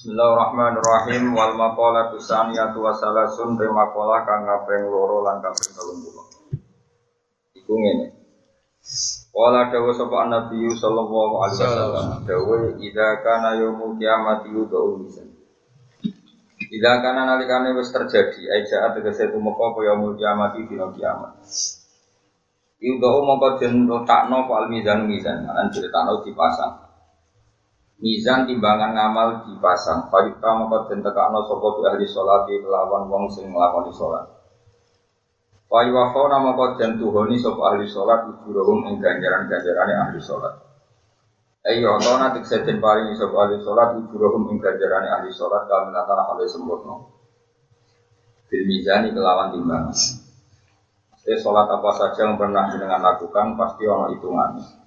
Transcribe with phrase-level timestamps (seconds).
[0.00, 7.60] Bismillahirrahmanirrahim wal maqala tusaniyatu wa salasun te maqala kang kaping loro lan kaping 30.
[7.60, 8.08] Iku ngene.
[9.36, 15.36] Wala dawa sapa Nabi sallallahu alaihi wasallam dawa idza kana yaumul kiamati yudau lisan.
[16.64, 21.44] Idza kana nalikane wis terjadi aja tegese tumeka apa yaumul kiamati dina kiamat.
[22.80, 26.89] Yudau mongko den letakno al mizan mizan, lan diletakno dipasang.
[28.00, 30.08] Mizan timbangan ngamal dipasang.
[30.08, 34.24] Fayuta maka den tekakno sapa bi ahli salat kelawan wong sing nglakoni salat.
[35.68, 40.56] Fayuwafona maka den tuhoni sapa ahli salat ujurahum ing ganjaran-ganjarane ahli salat.
[41.60, 46.44] Ayo to nanti seden paringi sapa ahli salat ujurahum ing ganjarane ahli salat kamilatan hale
[46.48, 46.96] sempurna.
[48.48, 49.94] Bil mizani kelawan timbangan.
[51.20, 54.79] Jadi sholat apa saja yang pernah dengan lakukan pasti ono hitungannya.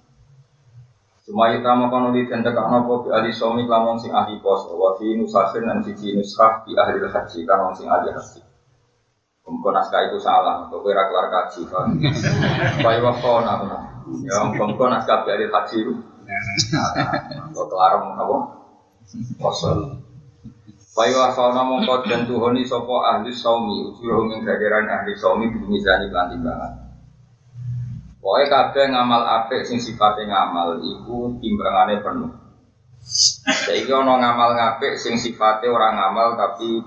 [1.24, 4.92] Semua kita makan ulit dan tekan nopo di ahli suami kamu sing ahli pos, wa
[5.00, 8.44] fi nusahin dan cici nuskah di ahli haji kamu sing ahli haji.
[9.48, 11.96] Mumpun naskah itu salah, kok kira kelar kaji kan?
[12.84, 13.76] Bayi waktu apa?
[14.20, 15.92] Ya, mumpun naskah di ahli haji itu.
[17.56, 18.36] Kok kelar apa?
[19.40, 19.96] Kosong.
[20.92, 21.16] Bayi
[21.56, 26.83] namun kau dan tuhoni sopo ahli suami, ujuroh menggajaran ahli suami bimizani kelanting banget.
[28.24, 32.32] Pokoknya kabeh ngamal apik sing sifatnya ngamal iku timbangane penuh.
[33.04, 36.80] Saiki ana ngamal ngapik sing sifatnya orang ngamal tapi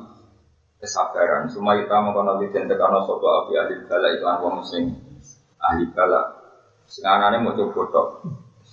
[0.82, 1.46] kesabaran.
[1.54, 4.98] Semua kita mau kono den tekano sapa api ahli bala itu wong sing
[5.62, 6.42] ahli bala.
[6.90, 8.08] Sing anane mau coba tok.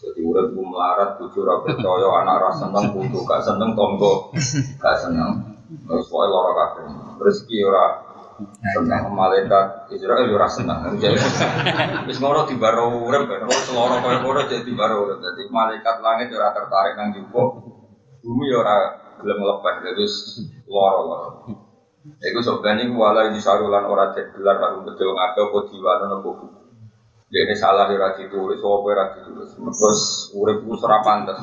[0.00, 4.32] Jadi ku melarat ora percaya anak ora seneng putu gak seneng tonggo
[4.80, 5.60] gak seneng.
[5.68, 6.84] Terus pokoke lara kabeh.
[7.20, 7.84] Rezeki ora
[8.74, 10.98] Senang malaikat Israel ora senang.
[12.08, 13.46] Wis ngono di baro urip kan.
[13.62, 15.22] Seloro koyo ngono jadi di baro urip.
[15.22, 17.62] Dadi malaikat langit ora tertarik nang jupuk.
[18.26, 19.74] Bumi ora gelem lepas.
[19.86, 20.04] Jadi
[20.66, 21.30] loro-loro.
[22.04, 26.46] Iku sebenarnya wala di sarulan ora gelar karo betul ngape apa diwano nopo buku.
[27.34, 29.58] Dia salah ya rati tulis, apa ora ditulis.
[29.58, 30.02] Terus
[30.38, 31.38] urip ku ora pantes.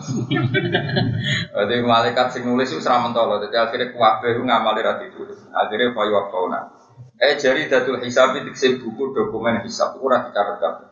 [1.57, 3.43] Jadi malaikat sing nulis itu ora mentolo.
[3.43, 5.39] Jadi akhirnya kuwabe ku ngamal ora ditulis.
[5.51, 6.80] Akhirnya fayu fauna.
[7.21, 10.89] Eh jari datul hisab itu buku dokumen hisab ora dicatat kabeh.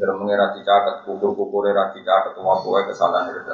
[0.00, 3.52] Dalam mengira dicatat kukur-kukur ora dicatat semua kowe kesalahan itu.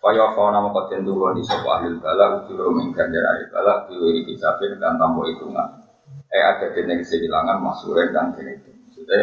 [0.00, 4.80] Kaya fauna maka den di sapa ahli bala ujur min ganjar ahli bala diwiri hisabin
[4.80, 5.84] dan tambo hitungan.
[6.32, 8.72] Eh ada dene kehilangan masuren dan kene itu.
[8.88, 9.20] Maksudnya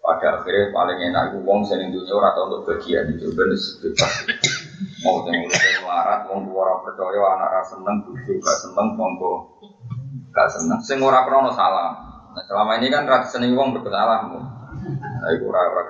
[0.00, 4.12] pada akhirnya paling enak itu wong sing dunia ora tau untuk bagian itu ben bebas.
[5.04, 9.51] Mau urip larat wong tua ora percaya anak ra seneng bojo gak seneng monggo
[10.32, 10.80] gak seneng.
[10.80, 11.92] Sing ora krono salah.
[12.32, 14.24] Nah, selama ini kan rada seneng wong bersalah.
[14.32, 15.84] Nah, iku ora.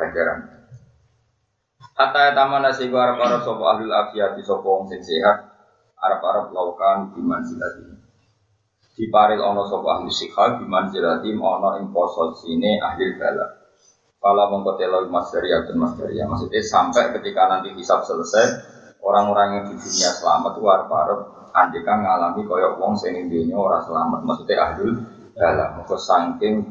[1.92, 5.44] Hatta taman nasi gua arab arab sopo ahli afiat di sopo wong sing sehat
[6.00, 7.84] arab arab laukan di manzilati.
[8.96, 11.92] Di paril ono sopo ahli sikha di manzilati ono ing
[12.34, 13.46] sini ahli bala.
[14.22, 18.46] Kalau mengkoteloi mas dari dan mas dari maksudnya sampai ketika nanti hisab selesai
[19.02, 20.88] orang-orang yang di dunia selamat itu arab
[21.52, 25.04] arab andikan ngalami koyok wong sing dunia orang selamat maksudnya ahlul
[25.36, 26.64] dalam maka saking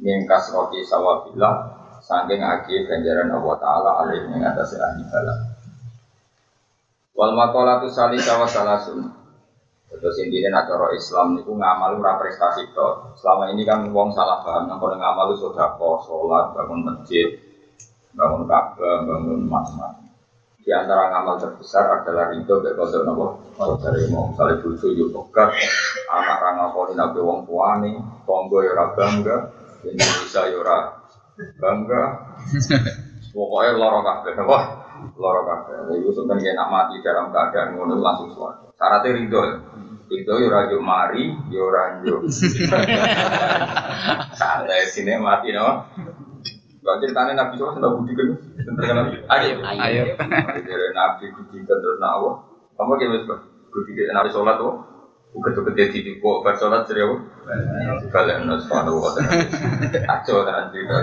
[0.00, 1.54] mingkas roti sawabillah
[2.00, 5.34] saking agi ganjaran Allah Ta'ala alaih yang atas ahli bala
[7.12, 9.20] wal makolatu salih sawa salasun
[9.92, 13.12] Terus intinya nak Islam niku ngamal ora prestasi to.
[13.12, 17.28] Selama ini kan wong salah paham nang ngamal sudah sholat, bangun masjid,
[18.16, 20.11] bangun Ka'bah, bangun macam-macam.
[20.62, 23.34] Di antara ngamal terbesar adalah ridho kayak kode nopo?
[23.82, 25.50] Dari mau misalnya bucu yuk pegat
[26.06, 29.50] anak rangga koni nabi wong tuane tonggo yora bangga
[29.82, 31.02] Indonesia yora
[31.58, 32.02] bangga.
[33.34, 34.58] Pokoknya loro kabeh apa
[35.18, 35.98] loro kabeh.
[35.98, 39.42] Itu sebenarnya nak mati dalam keadaan ngono langsung suara syaratnya ridho.
[40.06, 42.22] Ridho yora yo mari yora yo
[44.38, 45.90] santai sini mati no
[46.82, 48.26] Gak ceritanya Nabi SAW sudah budi kan?
[49.38, 49.62] Ayo.
[49.62, 50.02] Ayo.
[50.66, 52.42] Dari Nabi budi kan terus nawa.
[52.74, 53.22] Kamu kayak mas
[53.70, 54.82] budi kan Nabi sholat tuh.
[55.32, 57.16] Bukan tuh gede di kok ber sholat jadi apa?
[58.10, 59.22] Kalian nasi padu apa?
[60.10, 60.94] Aco kan cerita.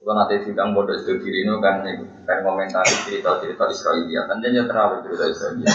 [0.00, 1.86] Kalau nanti sidang bodoh itu kiri ini kan
[2.26, 4.26] kan komentari cerita-cerita Israelia.
[4.26, 5.70] Kan dia terlalu cerita Israelia.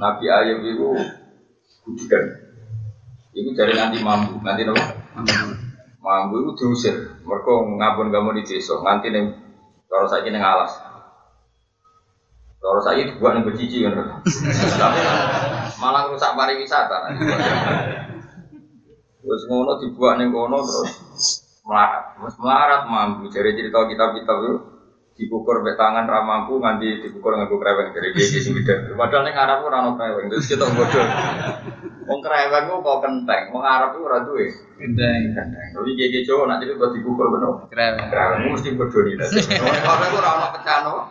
[0.00, 0.88] Nabi Ayub itu
[1.84, 2.24] budikan.
[3.36, 4.80] Itu dari nanti mampu, nanti nopo.
[6.02, 6.94] Mampu itu diusir.
[7.22, 8.74] Mereka ngabun kamu di desa.
[8.82, 9.22] Nganti nih,
[9.86, 10.74] kalau saya ini ngalas.
[12.58, 14.22] Kalau saya itu buat nih bercici kan.
[15.82, 17.14] Malah rusak pariwisata.
[19.22, 20.90] Terus ngono dibuat nih ngono terus
[21.62, 22.18] melarat.
[22.18, 23.30] Terus melarat mampu.
[23.30, 24.54] Jadi cerita kitab-kitab itu
[25.12, 28.98] dikukur be tangan ra nganti dikukur nganggo kreweng dari gigi sing gede.
[28.98, 31.06] Padahal ning Arab ora ono terus kita bodoh.
[32.02, 34.50] Wong kreweng ku kok kenteng, wong Arab ku ora duwe.
[34.78, 35.20] Kenteng.
[35.70, 37.70] Tapi gigi Jawa nak jadi buat dikukur bener.
[37.70, 38.06] Kreweng.
[38.10, 39.14] Kreweng mesti bodoh nih.
[39.62, 41.02] Wong kreweng ku ora ono pecahan apa?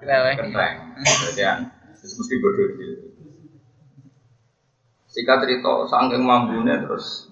[0.00, 0.36] Kreweng.
[0.40, 0.74] Kenteng.
[1.36, 1.42] Jadi
[2.00, 3.06] terus mesti bodoh gitu.
[5.08, 7.28] Singkat cerita, saking mampunya terus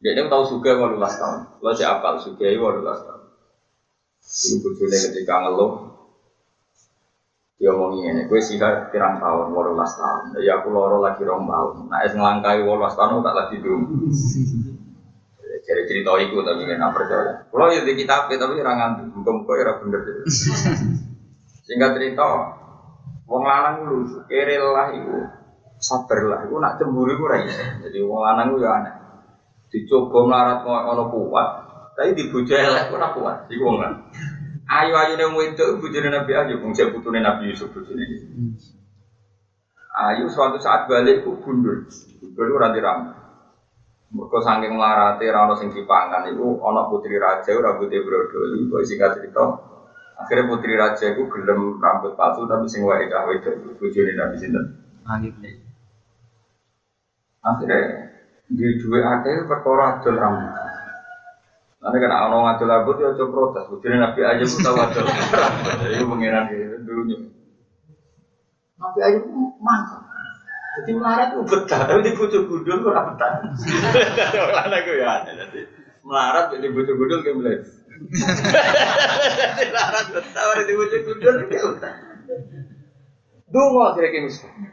[0.00, 1.40] dia ini tahu suga 18 tahun.
[1.60, 3.22] Lo si apal suga 18 tahun.
[4.30, 5.89] Ibu bujune ketika ngeluh
[7.60, 10.32] dia ngomong ini, gue sih pirang tahun, walulas tahun.
[10.40, 11.92] Ya aku loro lagi rong tahun.
[11.92, 14.00] Nah, es ngelangkai walulas tahun tak lagi dulu.
[15.60, 17.44] Jadi cerita itu tapi nggak percaya.
[17.52, 20.00] Kalau ya di kitab tapi orang ngantuk, muka-muka ya bener.
[21.68, 22.24] Sehingga cerita,
[23.28, 25.20] wong lanang lu kere lah itu,
[25.76, 26.40] sabar lah.
[26.48, 27.44] Itu nak cemburu itu rai.
[27.84, 28.94] Jadi wong lanang itu ya aneh.
[29.68, 31.48] Dicoba melarat ngono kuat,
[31.92, 33.36] tapi dibujuk elek ora kuat.
[33.52, 33.84] Iku wong.
[34.70, 38.06] Ayu ayu nih wedok bujune Nabi Ayub, cek putune Nabi Yusuf bujune.
[39.98, 41.90] Ayu suatu saat balik ku gundul,
[42.22, 43.10] gundul ora diram.
[44.14, 49.10] Mergo saking melarate ora ono sing dipangan iku ana putri raja rambutnya brodoli, kok singkat
[49.18, 49.42] cerita.
[50.22, 54.64] Akhirnya putri raja iku gelem rambut palsu tapi sing wae cah wedok bojone Nabi sinten.
[55.10, 55.34] Ayub.
[57.42, 57.80] Akhirnya
[58.46, 60.69] di dua akeh perkara adol rambut.
[61.80, 63.64] Nanti kan ono ngadol rambut ya coba protes.
[63.72, 65.04] Bujune Nabi aja pun tahu rambut.
[65.80, 66.44] Jadi pengiran
[66.84, 67.16] dulunya.
[68.76, 69.18] Nabi aja
[69.56, 70.02] mantap.
[70.70, 73.42] Jadi melarat itu betah, tapi di bujuk gudul ora betah.
[74.46, 75.26] Orang aku ya.
[75.26, 75.60] Jadi
[76.06, 77.64] melarat di bujuk gudul kayak belas.
[79.58, 81.94] Jadi melarat betah, orang di bujuk gudul kayak betah.
[83.50, 84.68] Dungo misalnya.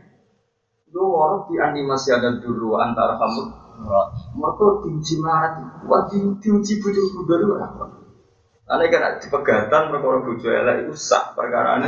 [0.87, 5.53] Dungo orang di animasi ada dulu antara kamu mereka diuji melarat,
[5.85, 7.85] wah di, diuji bujuk gudul itu apa?
[8.67, 11.79] Ane kan di pegatan perkara bojo elek itu sak perkara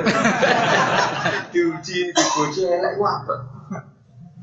[1.51, 3.35] diuji di bojo elek itu apa?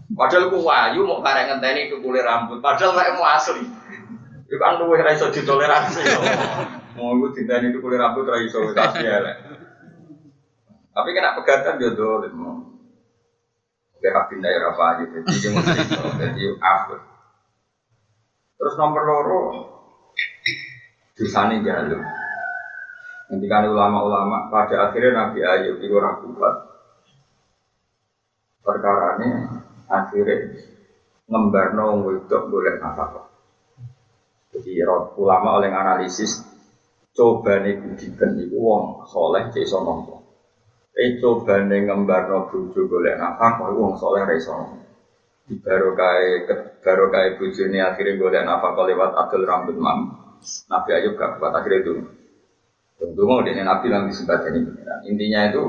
[0.07, 3.65] Padahal ku wayu mau karek ngenteni itu kulit rambut, padahal mek mau asli.
[4.47, 6.03] Itu kan luwih ra ditoleransi.
[6.95, 9.37] Mau iku diteni itu kulit rambut ra iso asli elek.
[10.93, 12.35] Tapi kena pegatan yo dolim.
[13.97, 14.13] Oke,
[14.45, 15.65] daerah apa aja, jadi mau
[16.21, 17.16] jadi apa?
[18.57, 19.41] Terus nomor loro,
[21.13, 22.01] dosane jalur.
[23.27, 26.55] Ketika ulama-ulama pada akhirnya Nabi Ayub itu orang kuat.
[28.63, 29.29] Perkara ini
[29.91, 30.57] akhirnya
[31.27, 33.27] ngembarno wedok boleh nafkah.
[34.55, 34.79] Jadi
[35.19, 36.39] ulama oleh analisis
[37.13, 40.23] coba nih budikan itu wong soleh iso nompo.
[40.95, 44.86] Eh coba nih ngembarno bojo boleh nafkah wong soleh nompo.
[45.47, 46.43] Di barokai
[46.83, 49.99] barokai bojone akhirnya boleh nafkah lewat adil rambut mam.
[50.67, 51.95] Nabi Ayub gak kuat akhirnya itu.
[52.99, 54.61] Tentu mau dengan Nabi yang disebut ini
[55.07, 55.65] Intinya itu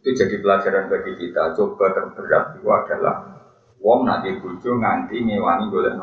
[0.00, 1.52] itu jadi pelajaran bagi kita.
[1.52, 3.44] Coba terberat itu adalah
[3.84, 6.00] wong nanti bojo nganti ngewangi golek?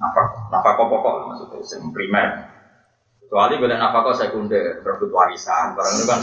[0.00, 2.48] Nafkah, nafkah pokok maksudnya sing primer.
[3.20, 6.18] Kecuali golek nafkah sekunder, berebut warisan, barang itu kan.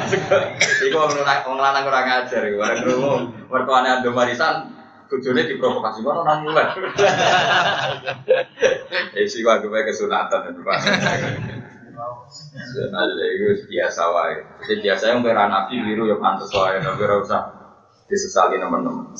[0.86, 3.14] Iku wong wong lanang kurang ajar, barang krungu
[3.50, 4.71] mertuane ando warisan
[5.12, 6.72] bojone diprovokasi kono nang mulai.
[9.12, 10.78] Eh sih gua gue kesunatan itu Pak.
[12.88, 14.36] Nah, itu biasa wae.
[14.64, 17.40] Jadi biasa yang berani nabi biru ya pantas wae, tapi ora usah
[18.08, 19.12] disesali teman-teman.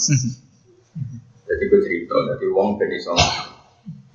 [1.52, 3.12] Jadi gue cerita, jadi wong ben iso.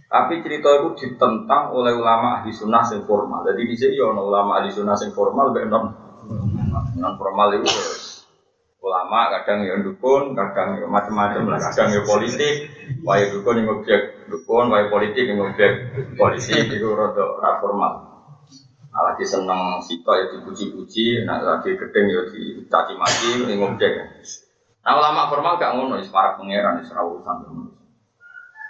[0.09, 3.45] Tapi cerita itu ditentang oleh ulama ahli sunnah yang formal.
[3.45, 5.85] Jadi di sini ono ulama ahli sunnah yang formal, non
[6.97, 8.16] non formal itu terus.
[8.87, 12.71] Ulama kadang ya dukun, kadang ya macam-macam kadang ya politik,
[13.03, 17.93] wae dukun yang objek dukun, wae politik yang objek politik itu rada ra formal.
[18.87, 24.23] Nah, lagi seneng sito ya dipuji-puji, nah lagi gedeng ya dicaci maki, yang objek.
[24.87, 27.67] Nah ulama formal gak ngono, para pangeran, isra urusan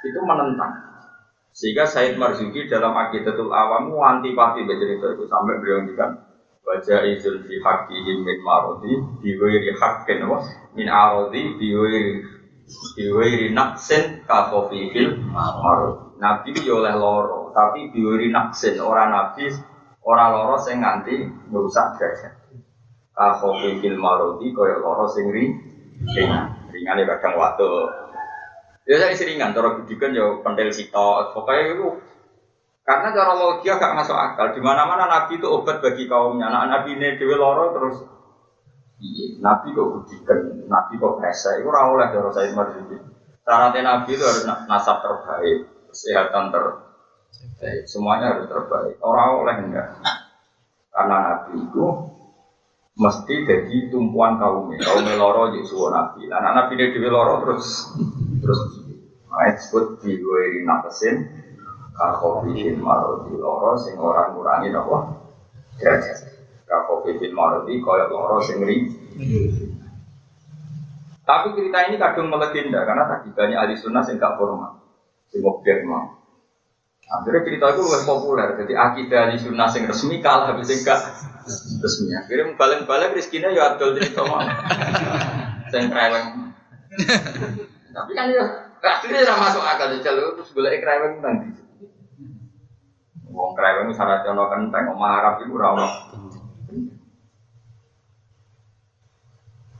[0.01, 0.74] itu menentang.
[1.53, 6.26] Sehingga Said Marzuki dalam Aqidatul Awam antipati cerita itu sampai beliau ngendikan
[6.67, 10.43] wajah izul fi haqqihim min marodi biwiri haqqin wa
[10.75, 12.19] min arodi biwiri
[13.00, 16.03] biwiri naksin ka fil marodi.
[16.19, 19.47] Nabi yo oleh loro, tapi biwiri naksin orang nabi
[20.03, 21.15] orang loro sing nganti
[21.47, 22.36] merusak derajat.
[23.15, 25.47] Ka fil marodi kaya loro sing ri
[26.03, 27.69] ringan, ringan ya kadang waktu
[28.88, 31.88] Ya saya seringan, cara budikan ya pentil sito, pokoknya itu
[32.88, 34.56] karena cara logika gak masuk akal.
[34.56, 36.48] Di mana mana Nabi itu obat bagi kaumnya.
[36.48, 38.00] Anak Nabi ini dewi loro terus
[39.03, 40.39] iya, Nabi kok budikan,
[40.72, 41.60] Nabi kok resa.
[41.60, 42.96] Itu ora oleh cara saya marzuki.
[43.44, 48.96] Syaratnya Nabi itu harus nasab terbaik, kesehatan terbaik, semuanya harus terbaik.
[49.03, 49.88] Orang oleh enggak.
[50.88, 51.86] Karena Nabi itu
[52.96, 56.32] mesti jadi tumpuan kaum kaum loro jadi suwo Nabi.
[56.32, 57.91] Anak Nabi dia dewi loro terus
[58.39, 58.60] terus
[59.27, 60.63] nah, disebut diwiri
[61.98, 65.18] nakesin kakofihin marodi loro sing orang ngurangi nopo
[65.82, 66.18] derajat.
[66.70, 68.86] Kakofihin marodi koyok loro sing ri.
[71.27, 74.80] Tapi cerita ini kadung melegenda karena tadi banyak ahli sunnah yang gak formal,
[75.27, 76.16] sing objek mau.
[77.08, 81.04] Akhirnya cerita itu lebih populer, jadi akidah ahli sunnah yang resmi kalah habis gak
[81.84, 82.16] resmi.
[82.16, 84.39] Akhirnya balik-balik rezekinya ya adol cerita mau,
[85.68, 86.27] sing kreweng.
[87.92, 88.46] Tapi kan ya
[88.80, 91.66] akhirnya masuk akal aja lu terus boleh kreweng nanti.
[93.38, 95.88] Wong kreweng syaratnya ono kenteng, omah Arab itu ora ono.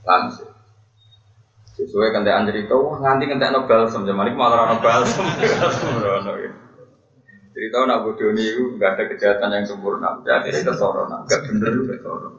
[0.06, 0.54] Langsung.
[1.74, 5.26] Sesuai kentekan cerita, wah nganti kentek no balsam, zaman ini malah no balsam.
[7.58, 8.46] Cerita nak ini
[8.78, 12.30] nggak ada kejahatan yang sempurna, jadi akhirnya kesorona, nggak bener juga kesorona.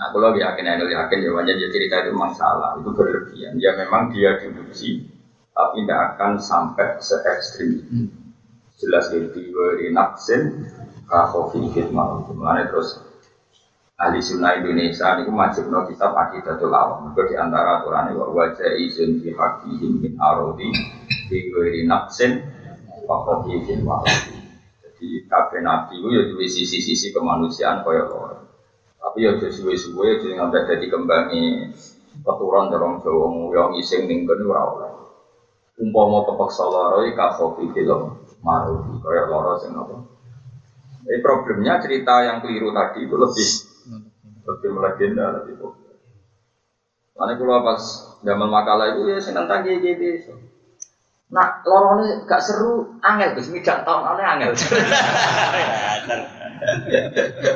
[0.00, 3.52] Nah, kalau yakin, saya yakin ya wajar cerita itu masalah, itu berlebihan.
[3.60, 5.04] Ya memang dia diuji,
[5.52, 8.19] tapi tidak akan sampai se ekstrim itu.
[8.80, 9.44] Jelas itu
[9.92, 10.64] naksin,
[11.04, 12.24] kahofi fitmal.
[12.32, 12.96] Mengenai terus
[14.00, 17.12] ahli sunnah Indonesia ini wajib no kitab akidatul awam.
[17.12, 20.72] Itu di antara aturan ini wajah izin fi hakihim min arodi
[21.28, 22.40] fi ghairi nafsin
[23.04, 24.00] wa khafifin wa
[24.80, 26.08] Jadi kabeh nabi itu
[26.40, 28.48] ya sisi-sisi kemanusiaan kaya loro.
[28.96, 31.42] Tapi ya suwe-suwe ya jangan ngambil dadi kembangi
[32.20, 34.92] keturunan dorong Jawa nguyong ising ning kene ora oleh.
[35.80, 37.88] Umpama kepaksa lara iki ka khafifil
[38.40, 39.96] marudi kaya loro sing apa.
[41.04, 43.48] Jadi problemnya cerita yang keliru tadi itu lebih
[44.44, 45.96] lebih melegenda lebih populer.
[47.16, 47.82] Mana kalau pas
[48.24, 50.36] zaman makalah itu ya senang tadi gitu.
[51.30, 54.50] Nah, lorone gak seru, angel Gus, mijak tahun ane angel.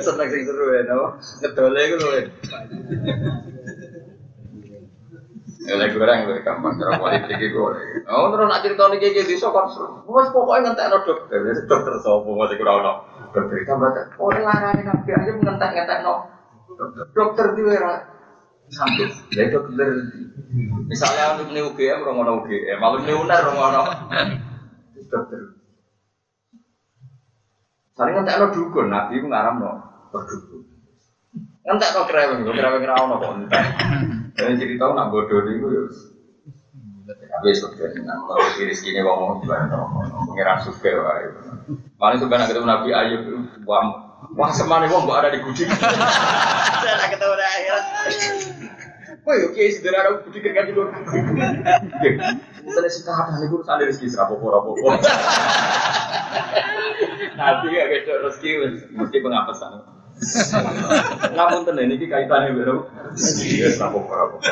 [0.06, 1.18] Seneng sing seru ya, no.
[1.42, 2.10] Ngedole iku lho.
[5.64, 7.72] Lagi goreng lho gampang cara politik iku.
[8.04, 10.04] Oh, terus nak cerita niki iki desa kon seru.
[10.12, 12.92] Wes pokoke ngentekno dokter, dokter sapa mesti ora ono.
[13.32, 16.14] Dokter tambah oh larane nabi aja ngentek-ngentekno.
[17.16, 18.04] Dokter di era
[18.68, 19.08] sambut.
[19.32, 19.88] Ya dokter.
[20.84, 23.80] Misalnya untuk nih UGM, orang mana UGM, malu nih UNER, orang mana
[25.08, 25.40] dokter.
[27.96, 29.72] Saling ngentek lo dukun, nabi itu ngaram no
[30.12, 30.63] berdukun.
[31.64, 33.64] Ngentek no kereweng, kereweng rawon no kok entek.
[34.36, 35.88] Jadi cerita nak bodoh nih gue
[37.04, 39.76] Tapi sebenarnya mau diri sini ngomong gimana
[40.28, 41.28] pengiran suka wae.
[41.96, 43.22] Paling suka nak ketemu Nabi Ayub,
[43.64, 43.84] wah
[44.36, 45.68] wah semane wong ada di kucing.
[45.68, 47.84] Saya nak ketemu akhirat.
[49.24, 50.84] Woi, oke, sederhana budi kerja dulu.
[52.60, 54.84] Misalnya sih kata nih gue sadar rezeki serapopo rapopo.
[57.40, 58.50] Nanti ya guys, rezeki
[58.92, 60.03] mesti pengapesan.
[61.36, 62.76] Namun tenan ini kaitannya baru.
[63.44, 64.44] Iya, serapopo rapopo.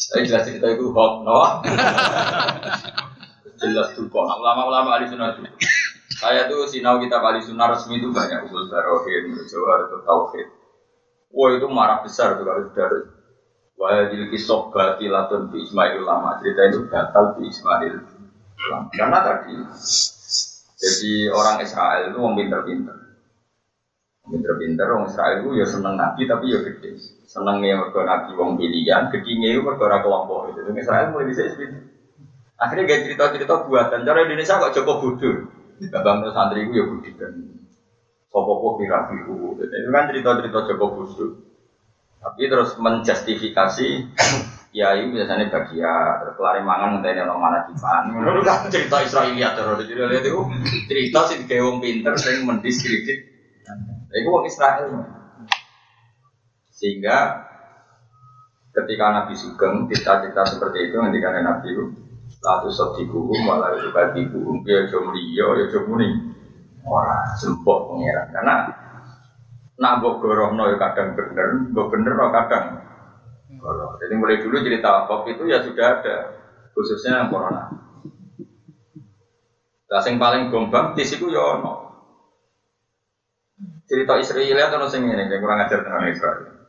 [0.00, 1.38] Saya jelas cerita itu hoax, no?
[3.60, 4.24] Jelas tuh kok.
[4.24, 5.44] Ulama-ulama ahli sunnah itu.
[6.18, 10.48] Saya tuh sinau kita ahli sunnah resmi itu banyak usul barohin, jawar atau tauhid.
[11.30, 12.88] Wah itu marah besar tuh kalau sudah
[13.80, 17.94] Wah jadi kisah batilatun di Ismail lama cerita itu batal di Ismail
[18.60, 18.88] ulama.
[18.92, 19.56] Karena tadi
[20.80, 22.96] jadi orang Israel itu orang pinter-pinter.
[24.24, 26.96] Pinter-pinter orang Israel itu ya seneng nabi tapi ya gede.
[27.28, 30.60] Senengnya mereka nabi wong pilihan, gedingnya itu mereka kelompok itu.
[30.72, 32.00] Israel mulai bisa seperti
[32.60, 34.04] Akhirnya gak cerita-cerita buatan.
[34.04, 35.36] Cara Indonesia kok Joko bodoh.
[35.88, 37.32] Babang santri itu ya budi kan
[38.28, 39.56] Sopo kira biru.
[39.56, 41.26] Itu kan cerita-cerita Joko Busu.
[42.20, 43.88] Tapi terus menjustifikasi
[44.70, 48.02] ya ini biasanya bagian terus kelari mangan ngenteni orang mana dipan.
[48.14, 50.42] Menurut kan cerita Israelia terus jadi lihat itu
[50.86, 53.18] cerita sih kayak wong pinter sing mendiskredit.
[54.10, 55.06] Itu wong Israel.
[56.70, 57.46] Sehingga
[58.70, 61.84] ketika Nabi Sugeng cerita-cerita seperti itu ketika Nabi itu
[62.40, 66.08] lalu sodiku malah itu batiku ya jomliyo ya jomuni
[66.86, 68.56] orang sempok pengiran karena
[69.80, 72.79] nak mbok gorohno ya kadang bener, mbok bener no kadang
[74.00, 76.16] Jadi mulai dulu cerita kop itu ya sudah ada,
[76.72, 77.68] khususnya yang corona.
[80.00, 81.90] Sing paling gombang di situ ya ono.
[83.84, 86.62] Cerita Israel atau sing ini yang kurang ajar tentang Israel.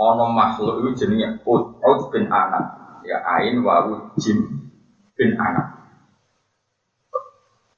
[0.00, 2.64] Ono makhluk itu jenisnya Ud, Ud bin Anak,
[3.04, 4.42] ya Ain wawu Jim
[5.14, 5.76] bin Anak.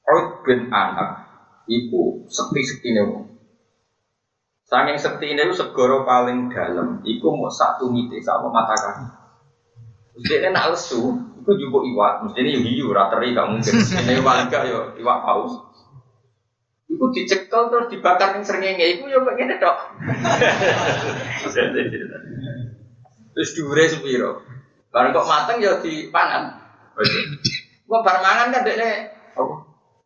[0.07, 1.29] Ud bin Anak
[1.67, 3.32] iku sekti-sekti wong.
[4.73, 9.05] Saking sekti ini segoro paling dalam, iku mau satu mite sama mata kaki.
[10.17, 11.13] Terus dia nak lesu,
[11.43, 13.75] Iku juga iwak, mesti ini hiu, rateri gak mungkin.
[14.07, 15.59] Ini iwak enggak yo, iwak paus.
[16.87, 19.75] Iku dicekel terus dibakar ning srengenge, iku yo ngene tok.
[23.35, 24.39] terus diure sepiro.
[24.87, 26.63] Bareng kok mateng ya dipangan.
[27.91, 29.53] Kok bar mangan kan dekne apa?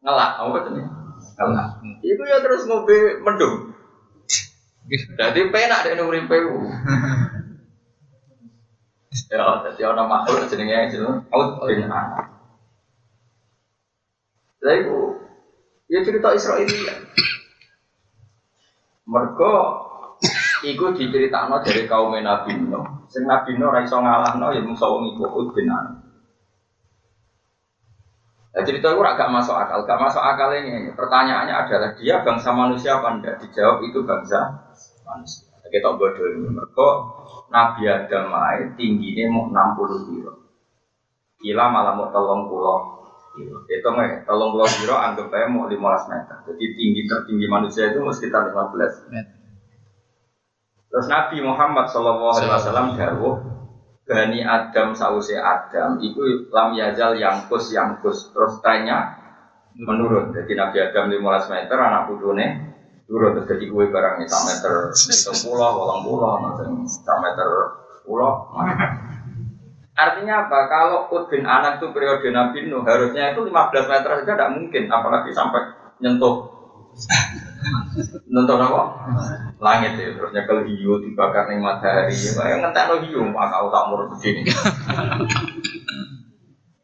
[0.01, 0.89] Ngelak, apa jenenge?
[1.37, 1.69] Ngelak.
[2.01, 3.76] Iku ya terus ngombe mendung.
[4.89, 6.55] Jadi penak dekne uripe ku.
[9.27, 12.31] Ya, jadi ana makhluk jenenge itu out bin anak.
[14.63, 15.19] Iku
[15.91, 16.95] ya cerita Israelia.
[19.03, 19.55] Mergo
[20.63, 23.09] iku diceritakno dari kaum Nabi Nuh.
[23.11, 26.06] Sing Nabi Nuh ora iso ngalahno ya mung wong iku Hud bin Anak.
[28.57, 30.89] Nah, cerita itu agak masuk akal, gak masuk akal ini.
[30.97, 33.37] Pertanyaannya adalah dia bangsa manusia apa enggak?
[33.37, 34.65] Dijawab itu bangsa
[35.05, 35.45] manusia.
[35.69, 36.49] Kita bodoh ini.
[36.49, 36.89] Mereka
[37.53, 40.33] Nabi Adam mai tingginya mau 60 kilo.
[41.37, 42.97] Gila malah mau tolong pulau
[43.37, 43.61] kilo.
[43.69, 45.77] Itu nggak tolong pulau kilo anggap aja mau 15
[46.09, 46.37] meter.
[46.49, 49.37] Jadi tinggi tertinggi manusia itu mau sekitar 15 meter.
[50.89, 53.56] Terus Nabi Muhammad Wasallam dawuh
[54.07, 59.19] Bani Adam sausi Adam itu lam yazal yang kus yang kus terus tanya
[59.75, 60.31] menurun.
[60.31, 62.47] Jadi Nabi Adam 15 meter anak putune
[63.03, 63.35] turun.
[63.35, 64.73] Terus jadi barangnya sak meter
[65.43, 66.39] pulau walang pulau
[66.87, 67.47] sak meter
[68.07, 68.47] pulau
[69.97, 70.69] Artinya apa?
[70.69, 75.33] Kalau Udin anak itu periode Nabi Nuh harusnya itu 15 meter saja tidak mungkin, apalagi
[75.33, 76.56] sampai nyentuh
[78.27, 78.81] nyentuh apa?
[79.57, 84.07] Langit ya, terus nyekel hiu dibakar nih matahari, yang ngentek no hiu, maka tak murah
[84.13, 84.41] begini.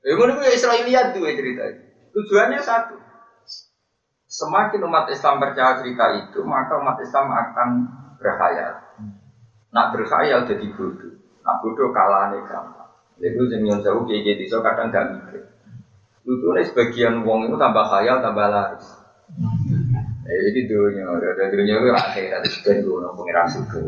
[0.04, 1.64] Ya, itu Israeliat tuh cerita.
[2.12, 3.00] Tujuannya satu,
[4.34, 7.70] Semakin umat Islam percaya cerita itu, maka umat Islam akan
[8.18, 8.82] berkhayal.
[9.70, 11.14] Nak berkhayal jadi bodoh.
[11.46, 12.90] Nak bodoh kalah nih gampang.
[13.22, 15.54] Itu yang jauh kayak gitu, so kadang gak mikir.
[16.26, 18.88] Nih sebagian uang itu tambah khayal, tambah laris.
[20.24, 23.80] Eh, jadi dunia, ada dunia itu akhirat ben gue pengiran suka.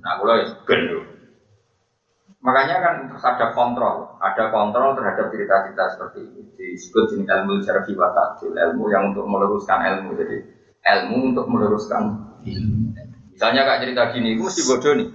[0.00, 0.80] Nah, kalau ya ben
[2.38, 6.40] Makanya kan terus ada kontrol, ada kontrol terhadap cerita-cerita seperti ini.
[6.54, 8.08] Disebut jenis ilmu syarfi wa
[8.40, 10.14] ilmu yang untuk meluruskan ilmu.
[10.14, 10.36] Jadi
[10.86, 12.14] ilmu untuk meluruskan
[12.46, 12.94] ilmu.
[13.34, 15.08] Misalnya kak cerita gini, itu mesti bodoh nih.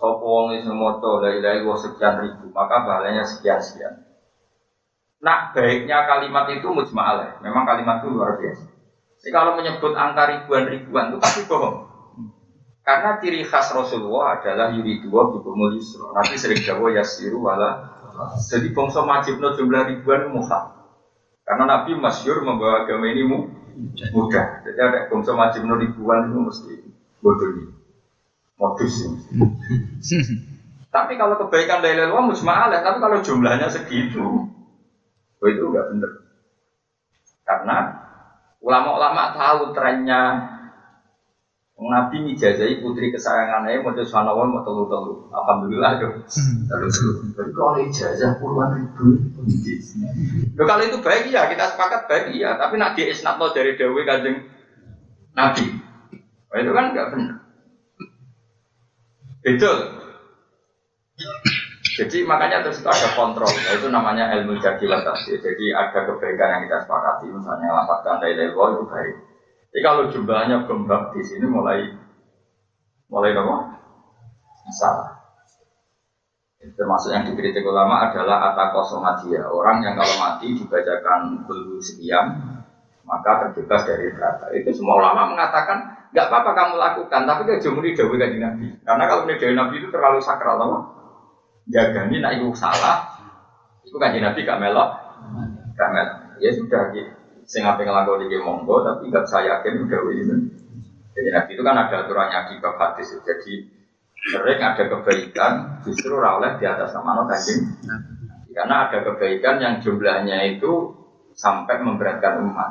[0.00, 4.00] Sopo wong iso moto la ilaha sekian ribu, maka pahalanya sekian sekian.
[5.20, 7.36] Nah, baiknya kalimat itu mujma'alah.
[7.44, 8.64] Memang kalimat itu luar biasa.
[9.20, 11.92] Jadi kalau menyebut angka ribuan-ribuan itu pasti bohong.
[12.80, 16.16] Karena ciri khas Rasulullah adalah yuri dua bikumul yusro.
[16.16, 18.00] Nabi sering jawa yasiru wala.
[18.48, 20.72] Jadi bangsa majibno jumlah ribuan muha.
[21.44, 23.28] Karena Nabi masyur membawa agama ini
[24.08, 24.64] mudah.
[24.64, 26.72] Jadi ada bangsa majibno ribuan itu mesti
[27.20, 27.76] bodoh.
[28.56, 29.20] Modus ini.
[30.92, 34.20] tapi kalau kebaikan dari luar musma'alah, tapi kalau jumlahnya segitu,
[35.40, 36.12] oh itu enggak benar.
[37.46, 37.76] Karena
[38.60, 40.50] ulama-ulama tahu trennya
[41.80, 45.32] Nabi ngijazai putri kesayangannya mau terus sanawan mau telu telu.
[45.32, 46.20] Alhamdulillah telu.
[47.32, 49.16] Tapi kalau ijazah puluhan ribu.
[50.60, 52.60] Loh, kalau itu baik ya kita sepakat baik ya.
[52.60, 54.44] Tapi nak di isnat dari Dewi kanjeng
[55.32, 55.66] Nabi.
[56.52, 57.36] Oh, itu kan nggak benar.
[59.40, 59.78] Betul.
[62.00, 63.52] Jadi makanya terus itu ada kontrol.
[63.52, 64.80] Nah, itu namanya ilmu jadi
[65.36, 67.28] Jadi ada kebaikan yang kita sepakati.
[67.28, 69.14] Misalnya lapatkan dari itu baik.
[69.68, 71.92] Jadi kalau jumlahnya gembak di sini mulai
[73.12, 73.56] mulai apa?
[74.72, 75.12] Salah.
[76.60, 79.44] Termasuk yang dikritik ulama adalah atakosomadia.
[79.52, 82.32] Orang yang kalau mati dibacakan bulu sekian,
[83.04, 84.48] maka terbebas dari neraka.
[84.56, 88.66] Itu semua ulama mengatakan nggak apa-apa kamu lakukan, tapi ke jumlah dawe kaji nabi.
[88.88, 90.99] Karena kalau ini nabi itu terlalu sakral, apa?
[91.68, 93.20] Jaga ini nak ibu salah,
[93.84, 94.90] itu kaji nabi gak melok,
[95.76, 96.16] gak melok.
[96.40, 97.20] Ya sudah gitu
[97.50, 100.36] sing apa ngelakoni di monggo tapi nggak saya yakin udah ini.
[101.18, 103.10] Jadi nabi itu kan ada aturannya di bab hadis.
[103.26, 103.66] Jadi
[104.30, 107.74] sering ada kebaikan justru oleh di atas nama kanjeng
[108.54, 110.94] karena ada kebaikan yang jumlahnya itu
[111.34, 112.70] sampai memberatkan umat.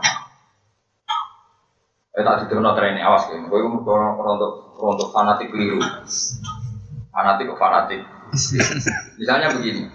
[2.16, 3.52] Eh tak itu no training awas gitu.
[3.52, 5.84] Gue untuk untuk fanatik keliru.
[7.12, 8.02] Fanatik kok fanatik.
[9.20, 9.90] Misalnya begini.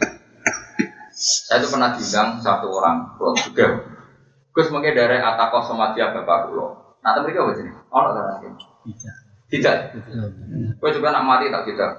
[1.14, 3.14] Saya itu pernah diundang satu orang,
[3.46, 3.94] juga
[4.54, 6.94] Gus mungkin dari atako somatia bapak kulo.
[7.02, 7.66] Nah, tapi mereka apa sih?
[7.90, 8.54] Oh, tak
[8.86, 9.14] Tidak.
[9.50, 9.78] Tidak.
[10.78, 11.90] Gue juga nak mati tak tidak.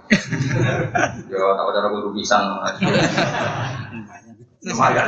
[1.31, 2.63] Yo, tak ada guru pisang.
[4.65, 5.05] Lumayan.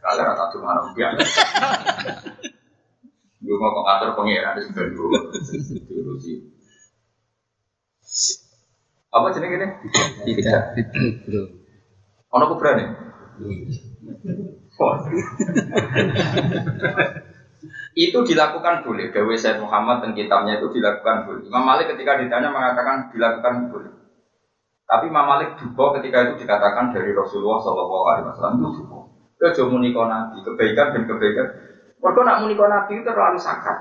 [0.00, 1.12] Kalau rata tuh mana biar.
[3.44, 5.08] Gue mau kok ngatur pengiran di sebelah dulu.
[9.08, 9.66] Apa jenis ini?
[10.28, 10.62] Tidak.
[11.24, 11.46] Tidak.
[12.28, 12.88] Ono kuburan ya?
[17.98, 19.10] itu dilakukan boleh.
[19.10, 21.42] Gawe Said Muhammad dan kitabnya itu dilakukan boleh.
[21.48, 23.92] Imam Malik ketika ditanya mengatakan dilakukan boleh.
[24.88, 28.98] Tapi Imam Malik juga ketika itu dikatakan dari Rasulullah Shallallahu Alaihi Wasallam itu juga.
[29.38, 31.46] Kejo muniko nabi, kebaikan dan kebaikan.
[32.02, 33.78] Mereka nak muniko nabi itu terlalu sakit.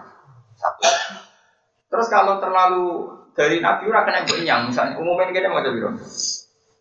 [0.57, 0.89] Satu.
[1.87, 5.77] Terus kalau terlalu dari nabi ora kena benyang, misalnya umumnya kita mau jadi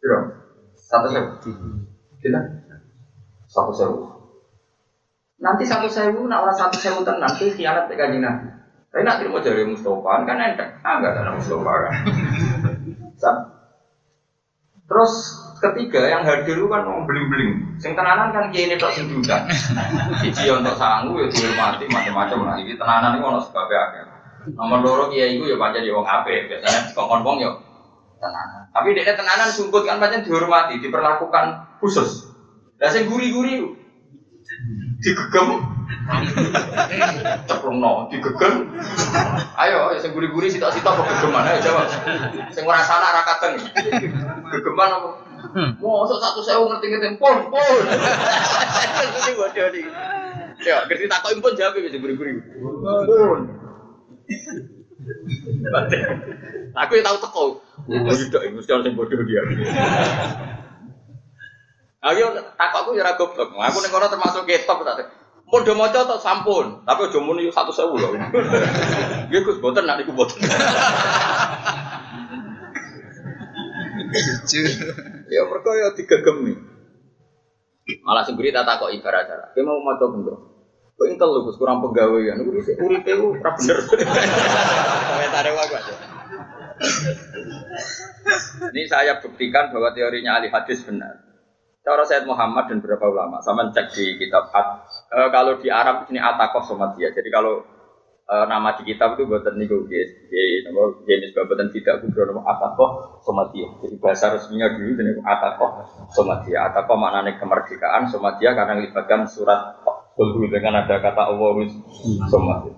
[0.00, 0.18] Biro.
[0.80, 1.28] Satu sewu.
[2.24, 2.40] Kita.
[3.44, 3.98] Satu sewu.
[5.36, 8.48] Nanti satu sewu, nak orang satu sewu tenang, nanti khianat kajian nabi.
[8.88, 10.72] Tapi nak terima dari Mustafa kan enteng.
[10.80, 11.92] Ah enggak ada Mustafa kan.
[14.86, 15.12] Terus
[15.60, 17.76] ketiga yang hadir kan mau beling-beling.
[17.76, 19.44] Sing tenanan kan kiai ini tak sing diundang.
[20.24, 22.54] Siji untuk sanggu ya dihormati macam-macam lah.
[22.56, 24.15] Ini tenanan itu ono sebab akeh.
[24.54, 26.46] Nomor loro kiai itu ya pancen ya wong apik.
[26.46, 27.50] Biasanya kongkon wong ya
[28.22, 28.70] tenanan.
[28.70, 32.30] Tapi dia tenanan sumput kan pancen dihormati, diperlakukan khusus.
[32.78, 33.64] Lah sing guri-guri
[35.02, 35.48] digegem.
[37.50, 38.70] Ceplong no digegem.
[39.58, 41.88] Ayo sing guri-guri sitok-sitok kok gegeman ayo jawab.
[42.54, 43.58] Sing ora salah ra kadeng
[44.52, 45.08] gegeman apa?
[45.80, 47.80] Mau satu sewu ngerti-ngerti pun pun.
[48.96, 49.86] Ngerti bodoh nih.
[50.64, 52.40] Ya ngerti takut impun jawab ya guri-guri.
[52.60, 53.55] Pun
[56.74, 57.44] aku yang tahu teko
[57.86, 59.42] tidak ini mesti orang bodoh dia
[62.06, 63.50] Ayo takut aku ya goblok.
[63.50, 65.10] Aku ning kono termasuk ketop tak.
[65.46, 68.08] Do maca tok sampun, tapi aja muni 1000 lho.
[69.30, 70.38] Nggih Gus, mboten nek niku mboten.
[75.26, 76.54] Ya mergo ya digegemi.
[78.06, 79.50] Malah sing beri tak kok ibarat cara.
[79.54, 80.55] Kowe mau maca bendro.
[80.96, 82.40] Kok intel lho Gus kurang pegawaian.
[82.40, 83.78] Niku dhisik uripe ku ora bener.
[83.84, 85.94] Komentare wae aja.
[88.72, 91.20] Ini saya buktikan bahwa teorinya ahli hadis benar.
[91.86, 96.10] Cara Said Muhammad dan beberapa ulama, sama cek di kitab At, e, kalau di Arab
[96.10, 97.14] ini Atakoh Somatia.
[97.14, 97.62] Jadi kalau
[98.26, 100.10] e, nama di kitab itu buatan niku guys,
[101.06, 103.70] jenis buatan tidak kubro nama Atakoh Somatia.
[103.86, 106.74] Jadi bahasa resminya dulu ini Atakoh Somatia.
[106.74, 109.78] Atakoh maknanya kemerdekaan, Somatia karena melibatkan surat
[110.16, 111.52] Kulhu dengan ada kata Allah
[112.32, 112.72] Somatia.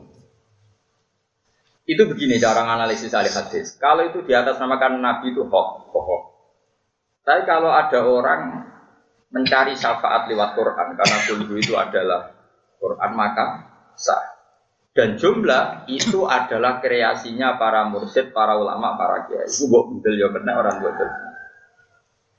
[1.89, 3.81] Itu begini cara analisis ahli hadis.
[3.81, 6.23] Kalau itu di atas namakan Nabi itu hoax, hoax.
[7.25, 8.69] Tapi kalau ada orang
[9.33, 12.37] mencari syafaat lewat Quran karena kulhu itu adalah
[12.77, 13.47] Quran maka
[13.97, 14.37] sah.
[14.93, 19.47] Dan jumlah itu adalah kreasinya para mursyid, para ulama, para kiai.
[19.47, 20.99] Itu buat bendel ya benar orang buat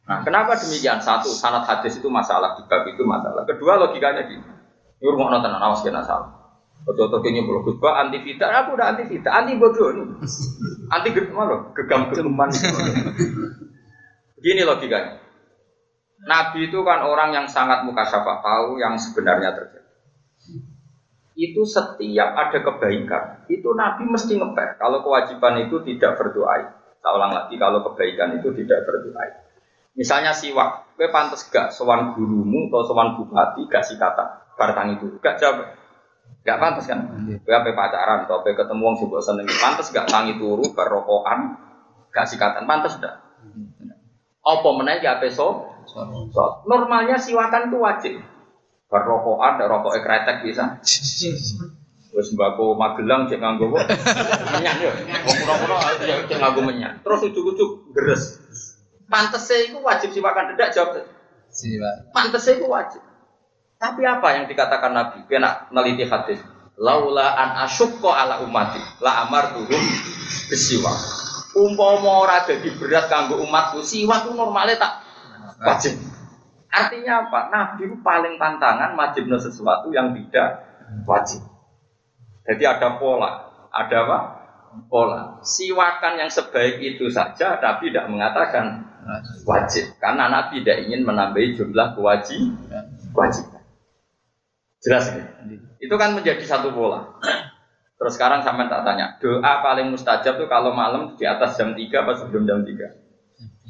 [0.09, 0.99] Nah, kenapa demikian?
[0.99, 3.45] Satu, sanat hadis itu masalah, di bab itu masalah.
[3.45, 4.58] Kedua, logikanya gini.
[4.99, 6.39] Ini rumah nonton, awas kena salah.
[6.87, 10.05] Ojo-ojo kini belum kusbah anti fita, aku udah anti fita, anti bodoh nih.
[10.91, 12.49] Anti gegam, gegam gegaman.
[14.39, 15.19] Begini logikanya.
[16.19, 19.87] Nabi itu kan orang yang sangat muka syafa tahu yang sebenarnya terjadi.
[21.39, 24.83] Itu setiap ada kebaikan, itu Nabi mesti ngepek.
[24.83, 26.75] Kalau kewajiban itu tidak berdoa.
[26.99, 29.47] Tak ulang lagi, kalau kebaikan itu tidak berdoa.
[29.95, 35.39] Misalnya siwak, gue pantas gak sewan gurumu atau sewan bupati gak kata bartang itu, gak
[35.39, 35.79] jawab.
[36.43, 36.99] Gak pantas kan?
[37.23, 41.55] Gue apa pacaran atau apa ketemu orang sebuah seneng, pantas gak tangi turu berrokokan,
[42.11, 43.15] gak sikatan, pantas gak?
[44.43, 45.71] Apa menaik ya so?
[45.89, 46.05] So,
[46.67, 48.13] normalnya siwakan itu wajib.
[48.91, 50.77] Berrokokan, ada rokok ekretek bisa.
[52.09, 53.69] Terus sembako Magelang cek nganggo.
[53.69, 54.91] Menyan yo.
[55.29, 56.97] Wong pura-pura ya cek nganggo menyan.
[57.05, 58.41] Terus ujuk-ujuk geres.
[59.05, 61.05] Pantese itu wajib siwakan tidak jawab.
[61.53, 62.09] Siwak.
[62.13, 63.01] Pantese itu wajib.
[63.79, 65.23] Tapi apa yang dikatakan Nabi?
[65.31, 66.43] Kena neliti hadis.
[66.75, 69.83] Laula an asyukko ala umati la amar turun
[70.51, 70.91] besiwa.
[71.55, 74.91] Umpama ora dadi berat kanggo umatku, siwak itu normalnya tak
[75.63, 75.95] wajib.
[76.69, 77.39] Artinya apa?
[77.49, 80.63] Nabi paling tantangan wajibnya sesuatu yang tidak
[81.07, 81.41] wajib.
[82.45, 84.17] Jadi ada pola, ada apa?
[84.87, 85.41] Pola.
[85.41, 88.85] Siwakan yang sebaik itu saja, tapi tidak mengatakan
[89.43, 89.97] wajib.
[89.97, 92.85] Karena Nabi tidak ingin menambahi jumlah kewajiban.
[93.11, 93.58] Kewajiban.
[94.79, 95.23] Jelas ya?
[95.79, 97.19] Itu kan menjadi satu pola.
[97.99, 101.83] Terus sekarang sampai tak tanya, doa paling mustajab tuh kalau malam di atas jam 3
[101.83, 103.09] apa sebelum jam 3?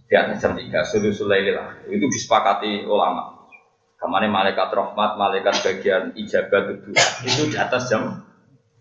[0.10, 3.46] di atas jam tiga sulusul lah itu disepakati ulama.
[3.94, 6.90] Ke mana malaikat rahmat malaikat bagian ijabat itu
[7.30, 8.26] itu di atas jam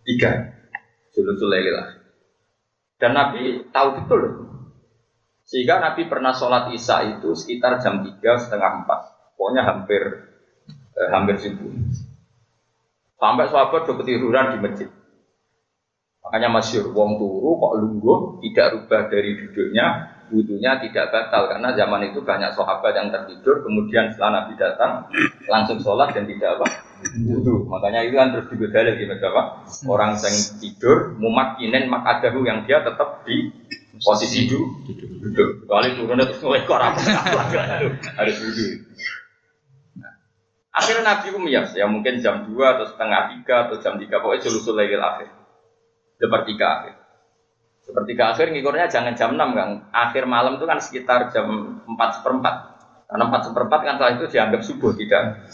[0.08, 0.56] tiga.
[1.12, 2.00] Sulusul lah
[2.96, 4.22] dan Nabi tahu betul.
[5.48, 9.00] Sehingga Nabi pernah sholat isya itu sekitar jam tiga setengah empat.
[9.36, 10.02] Pokoknya hampir
[10.96, 11.72] eh, hampir subuh
[13.18, 14.88] sampai sahabat udah ketiduran di masjid.
[16.22, 19.86] Makanya masyur wong turu kok lungguh tidak rubah dari duduknya
[20.28, 21.48] wudhunya tidak batal.
[21.48, 25.08] Karena zaman itu banyak sahabat yang tertidur kemudian setelah Nabi datang
[25.48, 26.66] langsung sholat dan tidak apa?
[27.16, 27.70] Wudhu.
[27.70, 29.42] Makanya itu kan terus digodali gitu apa?
[29.88, 33.48] Orang yang tidur mumakinin makadahu yang dia tetap di
[33.98, 34.68] posisi duduk.
[35.64, 36.94] Kecuali turunnya terus mulai korak
[38.18, 38.68] harus nah,
[40.78, 44.78] akhirnya Nabi Umiyas ya mungkin jam 2 atau setengah 3 atau jam 3 pokoknya sulusul
[44.78, 45.28] lagi akhir
[46.18, 46.94] sepertiga akhir
[47.88, 49.88] seperti ke akhir ngikurnya jangan jam 6 kan.
[49.96, 52.54] Akhir malam itu kan sekitar jam 4 seperempat.
[53.08, 55.48] Karena 4 seperempat kan setelah itu dianggap subuh, tidak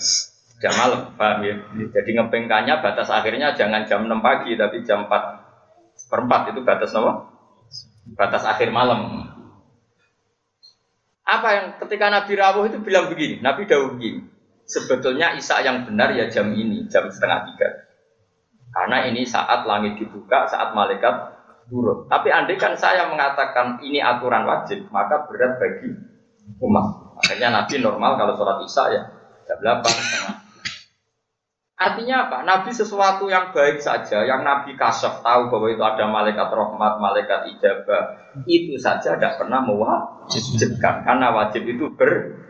[0.58, 1.14] jam malam.
[1.14, 1.54] Paham ya?
[1.94, 7.30] Jadi ngepengkannya batas akhirnya jangan jam 6 pagi, tapi jam 4 seperempat itu batas apa?
[8.18, 9.30] Batas akhir malam.
[11.22, 14.26] Apa yang ketika Nabi Rawuh itu bilang begini, Nabi Dawud begini,
[14.64, 17.68] sebetulnya Isa yang benar ya jam ini, jam setengah tiga.
[18.74, 21.34] Karena ini saat langit dibuka, saat malaikat
[21.70, 22.10] turun.
[22.10, 25.94] Tapi andai kan saya mengatakan ini aturan wajib, maka berat bagi
[26.58, 27.16] umat.
[27.22, 29.02] Akhirnya Nabi normal kalau sholat isya ya
[29.46, 30.44] jam 8
[31.74, 32.46] Artinya apa?
[32.46, 37.50] Nabi sesuatu yang baik saja, yang Nabi kasaf tahu bahwa itu ada malaikat rahmat, malaikat
[37.50, 38.02] ijabah,
[38.46, 42.40] itu saja tidak pernah mewajibkan karena wajib itu ber.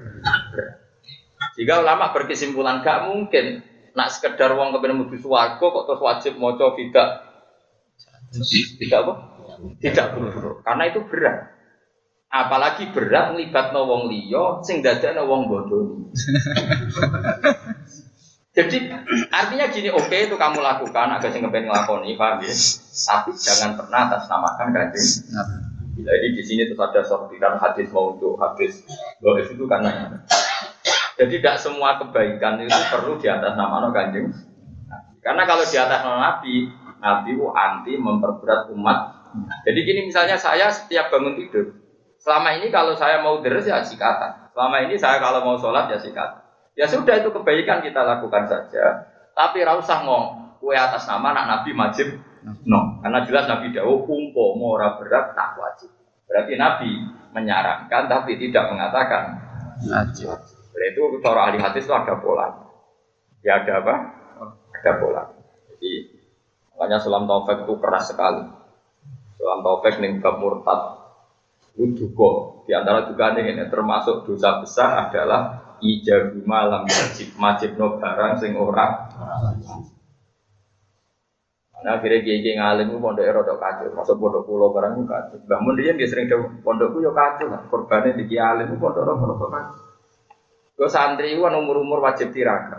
[1.54, 3.62] Jika ulama berkesimpulan gak mungkin
[3.94, 7.30] nak sekedar uang kebenaran mudu suwargo kok terus wajib mau tidak
[8.82, 9.12] tidak apa?
[9.78, 11.54] Tidak buru Karena itu berat.
[12.26, 16.10] Apalagi berat melibat wong liya sing dadakno wong bodoh.
[18.54, 18.86] Jadi
[19.34, 22.54] artinya gini, oke okay, itu kamu lakukan agak sing kepengen ngelakoni, paham ya?
[22.94, 25.08] Tapi jangan pernah atas namakan kanjeng.
[25.94, 28.86] Jadi di sini terus ada sortiran hadis mau untuk hadis
[29.18, 30.22] bahwa itu karena
[31.14, 34.34] jadi tidak semua kebaikan itu perlu di atas nama kanjeng.
[35.22, 38.98] Karena kalau di atas nama Nabi, Nabi itu anti memperberat umat.
[39.66, 41.74] Jadi gini misalnya saya setiap bangun tidur,
[42.22, 44.50] selama ini kalau saya mau deres ya sikatan.
[44.54, 46.42] Selama ini saya kalau mau sholat ya sikatan.
[46.74, 49.10] Ya sudah itu kebaikan kita lakukan saja.
[49.34, 52.08] Tapi rausah ngomong, kue atas nama anak Nabi wajib.
[52.68, 55.90] No, karena jelas Nabi Dawo umpo ora berat tak wajib.
[56.28, 56.90] Berarti Nabi
[57.32, 59.40] menyarankan tapi tidak mengatakan
[59.82, 60.53] wajib.
[60.74, 62.50] Berarti itu cara ahli hadis itu ada pola.
[63.46, 63.94] Ya ada apa?
[64.74, 65.22] Ada pola.
[65.70, 66.14] Jadi
[66.74, 68.42] Makanya Sulam Taufik itu keras sekali.
[69.38, 71.06] Sulam Taufik ning bab murtad
[71.74, 72.30] juga
[72.66, 78.54] di antara juga ini termasuk dosa besar adalah ijabu malam wajib wajib no barang sing
[78.54, 79.10] ora
[81.84, 85.36] Nah, akhirnya kiai kiai ngalim itu pondok erodo kacau, masuk pondok pulau barang itu kacau.
[85.44, 86.32] Bangun dia dia sering
[86.64, 89.83] pondokku yo kacau lah, korbannya di alim itu pondok pondok kacau.
[90.84, 92.76] Gue santri itu kan umur umur wajib tirakat.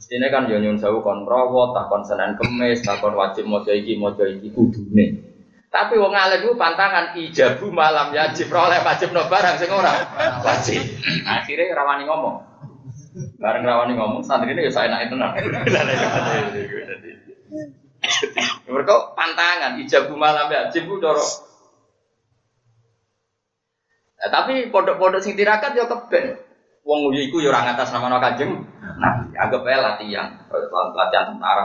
[0.00, 3.76] Mestinya kan yo nyun sewu kon rawat, tak kon senen kemis, tak kon wajib mojo
[3.76, 5.20] iki mojo iki kudune.
[5.68, 9.92] Tapi wong alim ku pantangan ijabu malam yajib oleh wajib no barang sing ora
[10.40, 10.80] wajib.
[11.28, 12.40] Akhirnya rawani ngomong.
[13.36, 15.36] Bareng rawani ngomong santri ini saya naik tenang.
[18.64, 21.20] Mereka pantangan ijabu malam yajib ku doro.
[24.16, 26.48] Nah, tapi pondok-pondok sing tirakat yo keben.
[26.80, 28.56] Wong iku yo ora ngatas nama Kanjeng
[29.00, 29.36] Nabi.
[29.36, 30.28] Anggap aja latihan,
[30.96, 31.64] latihan tentara.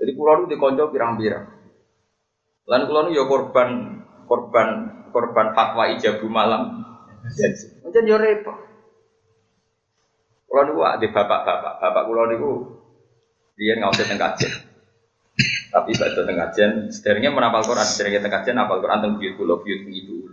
[0.00, 1.46] Jadi pulau itu dikonco pirang-pirang.
[2.66, 3.70] Lalu pulau itu ya korban
[4.26, 4.68] korban
[5.12, 6.82] korban fatwa ijabu malam.
[7.84, 8.58] Macam yo repot.
[10.48, 12.50] Pulau itu ada bapak-bapak, bapak pulau itu
[13.60, 14.52] dia nggak usah tengkajen.
[15.72, 20.31] Tapi baca tengkajen, sederhana menapal Quran, sederhana tengkajen, apal Quran tentang biut pulau biut itu.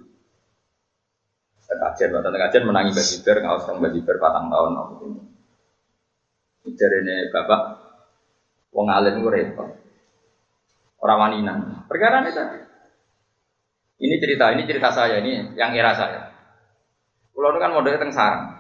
[1.70, 4.74] Kajian, waktu kajian menangi bajiber, nggak usah bajiber patang tahun.
[6.70, 7.62] Jadi ini bapak,
[8.74, 9.70] wong alim gue repot.
[11.00, 11.86] Orang wanita.
[11.86, 12.60] Perkara ini tadi.
[14.00, 16.34] Ini cerita, ini cerita saya, ini yang era saya.
[17.32, 18.60] Pulau kan modalnya teng sarang.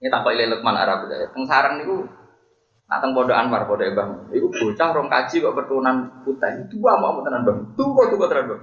[0.00, 1.28] Ini tanpa ilmu Lukman Arab ya.
[1.28, 2.08] Teng sarang itu
[2.90, 4.34] Nah, bodoh Anwar, bodoh Ibang.
[4.34, 6.66] Itu bocah rong kaji kok berturunan putih.
[6.66, 7.58] Itu gua mau tenan bang.
[7.78, 8.60] Tuh kok tenan bang.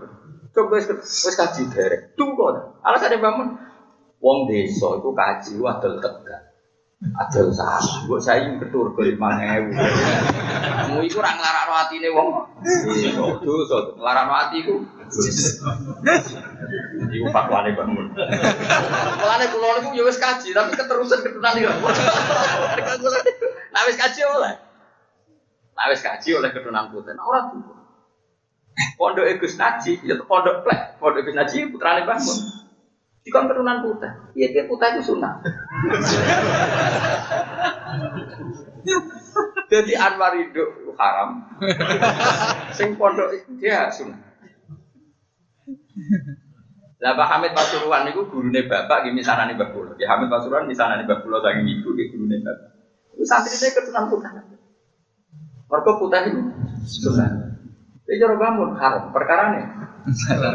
[0.58, 2.18] Coba wis wis kaji derek.
[2.18, 2.50] Tunggu.
[2.82, 3.62] Alasan bangun.
[4.18, 6.58] Wong desa itu kaji wadol tegak.
[6.98, 8.10] Adol salah.
[8.10, 9.70] Mbok saya ingin ketur ke 5000.
[9.70, 12.28] Kamu iku ora nglarakno atine wong.
[13.46, 14.82] Dosa, nglarakno ati iku.
[17.14, 18.18] Iku fatwane bangun.
[18.18, 21.70] Mulane kula niku ya wis kaji, tapi keterusan keturunan iki.
[23.70, 24.58] Nah wis kaji oleh.
[25.78, 27.14] Nah wis kaji oleh keturunan putih.
[27.14, 27.77] Nah ora tuh.
[28.98, 31.02] Pondok Gus Naji, ya pondok plek.
[31.02, 32.38] Pondok Gus Naji putrane bangun.
[33.26, 34.12] Di kon keturunan putih.
[34.38, 35.42] Iya dia putih itu sunnah.
[39.68, 41.44] Jadi Anwar hidup haram.
[42.72, 44.22] Sing pondok dia sunnah.
[46.98, 49.94] Lah Pak Hamid Pasuruan niku gurune bapak nggih misanane Mbah Kula.
[49.98, 52.70] Nggih Hamid Pasuruan misanane Mbah Kula saking ibu nggih gurune bapak.
[53.18, 54.30] Iku santrine keturunan putih.
[55.68, 56.42] Mergo putih itu
[56.86, 57.57] susah.
[58.08, 59.62] Iki cara bangun haram perkarane.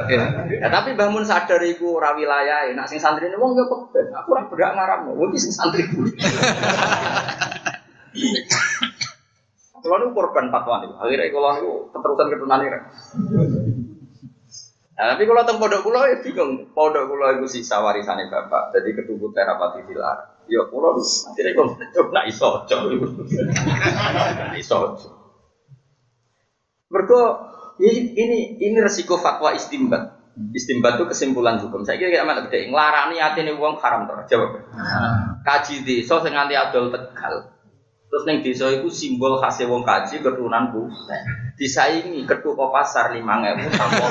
[0.09, 4.09] Ya, tapi bangun sadar iku ora wilayah, nak sing santri ini wong yo keben.
[4.17, 5.85] Aku ora berak ngaram, wong sing santri.
[9.83, 12.79] Kalau nu korban fatwa nih, akhirnya kalau nu keterusan keturunan ini.
[14.93, 16.73] Nah, tapi kalau tentang pondok kulo ya bingung.
[16.73, 18.73] Pondok kulo itu sisa warisannya bapak.
[18.73, 20.41] Jadi ketubuh terapati dilar.
[20.49, 22.89] Ya kulo akhirnya kalau coba iso coba.
[24.57, 24.79] iso.
[24.97, 25.22] Mereka
[27.81, 30.23] ini, ini ini resiko fatwa istimbat.
[30.57, 31.85] Istimbat itu kesimpulan hukum.
[31.85, 32.73] Saya kira amat gede.
[32.73, 34.25] Ngelarani hati nih uang haram terus.
[34.33, 34.65] Jawab.
[35.45, 37.53] Kaji di so nganti adol tegal.
[38.13, 41.21] Terus neng desa itu simbol khasnya wong kaji keturunan putih.
[41.57, 44.09] Disaingi ketu kok pasar lima ewu sampol.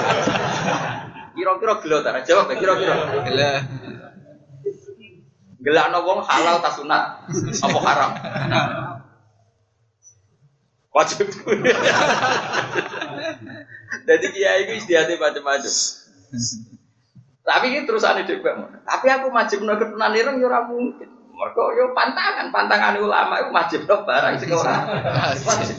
[1.37, 2.25] Kira-kira gelo tak?
[2.25, 2.93] Jawab ya kira-kira.
[3.29, 3.51] Gila.
[5.61, 7.29] Gelakno wong halal ta sunat?
[7.61, 8.11] Apa haram?
[10.91, 11.31] Wajib.
[14.07, 15.73] Jadi kiai itu istiadatnya macam-macam.
[17.41, 18.43] Tapi ini terusan hidup
[18.83, 21.09] Tapi aku wajib no keturunan ireng ya mungkin.
[21.31, 24.77] Mereka yo pantangan, pantangan ulama itu wajib dong barang ora.
[25.41, 25.77] Wajib.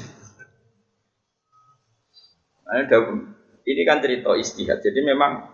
[3.62, 4.82] Ini kan cerita istihad.
[4.82, 5.46] Jadi memang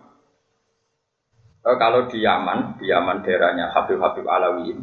[1.67, 4.81] eh, kalau di Yaman, di Yaman daerahnya Habib Habib Alawiyin,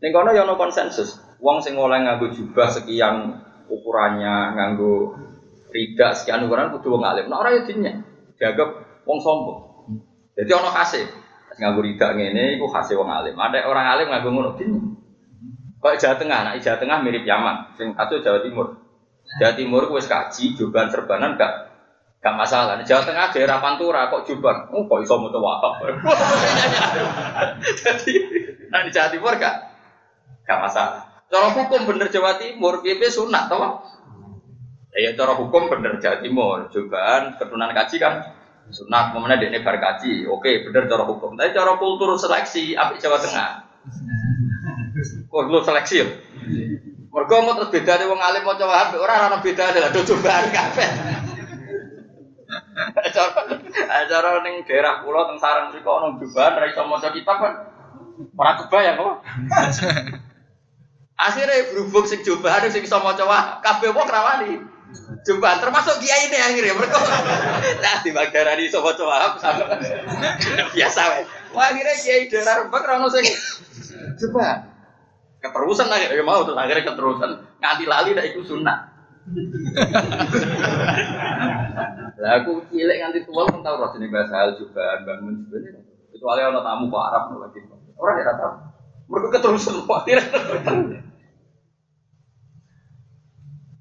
[0.00, 1.20] ini kono yo no konsensus.
[1.36, 5.16] Wong sing oleh nganggo jubah sekian ukurannya, nganggo
[5.70, 7.26] ridak sekian ukuran kudu wong alim.
[7.28, 7.92] Nah ora yo dinya.
[8.36, 9.60] Dianggap wong sombong.
[10.36, 11.04] Jadi ono kasih
[11.56, 13.36] nganggo ridak ngene iku khase wong alim.
[13.36, 14.80] Ada orang alim nganggo ngono gini.
[15.76, 18.80] Kok Jawa Tengah, nah Jawa Tengah mirip Yaman, sing satu Jawa Timur.
[19.38, 21.52] Jawa Timur wis kaji juban serbanan gak
[22.24, 22.80] gak masalah.
[22.80, 25.72] Jawa Tengah daerah Pantura kok juban, oh kok iso maca wahab.
[27.84, 28.12] Jadi
[28.72, 29.56] nah di Jawa Timur gak
[30.48, 31.15] gak masalah.
[31.26, 33.82] Cara hukum bener Jawa Timur, PP sunat toh.
[34.94, 38.14] Ya cara hukum bener Jawa Timur, juban keturunan kaji kan
[38.70, 40.30] sunat mana dia bar kaji.
[40.30, 41.34] Oke bener cara hukum.
[41.34, 43.50] Tapi cara kultur seleksi apa Jawa Tengah.
[45.26, 46.06] Kultur seleksi ya?
[47.10, 50.52] Mereka mau terus beda nih wong alim mau coba orang orang beda adalah do cobaan
[50.52, 50.84] kafe
[54.12, 57.54] cara neng daerah pulau teng sarang sih kok nong jubahan rai sama kitab kan.
[58.36, 59.16] Orang kebayang kok
[61.16, 64.76] akhirnya berhubung sing jubahan sing iso maca kabeh wong rawani
[65.26, 67.02] Jumpa termasuk kiai ini akhirnya mereka.
[67.82, 69.26] Nah di Bagdarani coba sama
[70.70, 71.26] biasa wes.
[71.50, 73.26] Wah akhirnya kiai daerah rembak rano sing
[74.22, 74.62] coba
[75.42, 78.78] keterusan akhirnya mau terus akhirnya keterusan nganti lali dah ikut sunnah.
[82.22, 85.82] Lah aku cilik nganti tua pun tahu roh jenis bahasa hal juga bangun sebenarnya.
[86.14, 87.58] Kecuali orang tamu kok Arab lagi.
[87.98, 88.54] Orang ya tahu.
[89.10, 90.30] Mereka keterusan akhirnya.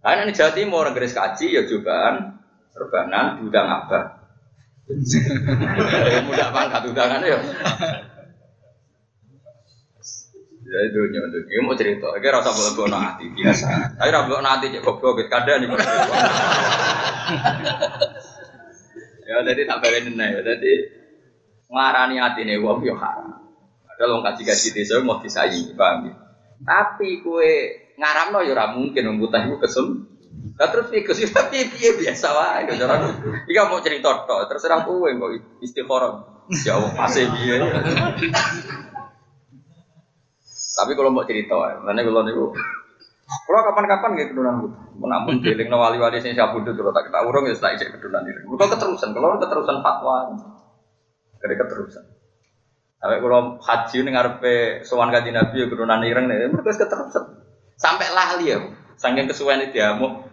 [0.06, 2.38] Karena ini Jawa Timur, garis kaji ya cobaan,
[2.70, 4.22] serbanan, diundang abah.
[6.30, 7.42] Mudah pangkat undangan ya.
[10.66, 11.46] Ya itu nyontok.
[11.50, 12.14] Ini mau cerita.
[12.22, 13.98] Ini rasa boleh bawa nanti biasa.
[13.98, 15.70] Tapi rasa bawa nanti cek goblok gitu kadang nih.
[19.26, 20.42] Ya jadi tak balik nih.
[20.46, 20.74] Jadi
[21.70, 23.42] ngarani hati nih wong yo haram.
[23.90, 26.14] Ada lo kaji kaji desa mau disayi, paham ya?
[26.62, 29.86] Tapi kue ngaramno ya ora mungkin wong putih iku kesem.
[30.56, 32.96] Lah terus iki kesem tapi piye biasa wae cara.
[33.48, 35.30] Iki mau cerita tok, terserah kowe kok
[35.64, 36.14] istikharah.
[36.64, 37.56] Ya Allah pasti piye.
[40.76, 42.52] Tapi kalau mau cerita, mana kalau niku
[43.26, 44.78] kalau kapan-kapan gitu kedunan gitu.
[45.02, 48.22] Namun jeling no wali-wali sing siap butuh kalau tak kita urung ya setelah isek kedunan
[48.22, 48.46] ini.
[48.46, 50.18] Bukan keterusan, kalau keterusan fatwa,
[51.42, 52.06] kira keterusan.
[53.02, 54.56] Sampai kalau haji ini ngarepe
[54.86, 57.45] sowan kaji nabi ya kedunan ireng nih, mereka keterusan.
[57.76, 58.60] Sampai lali ya.
[58.96, 60.24] Saking kesuwen itu diamuk.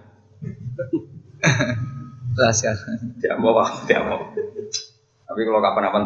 [2.38, 2.72] Rahasia.
[3.18, 4.32] Diamuk wah, diamuk.
[5.32, 6.02] Tapi kalau kapan-kapan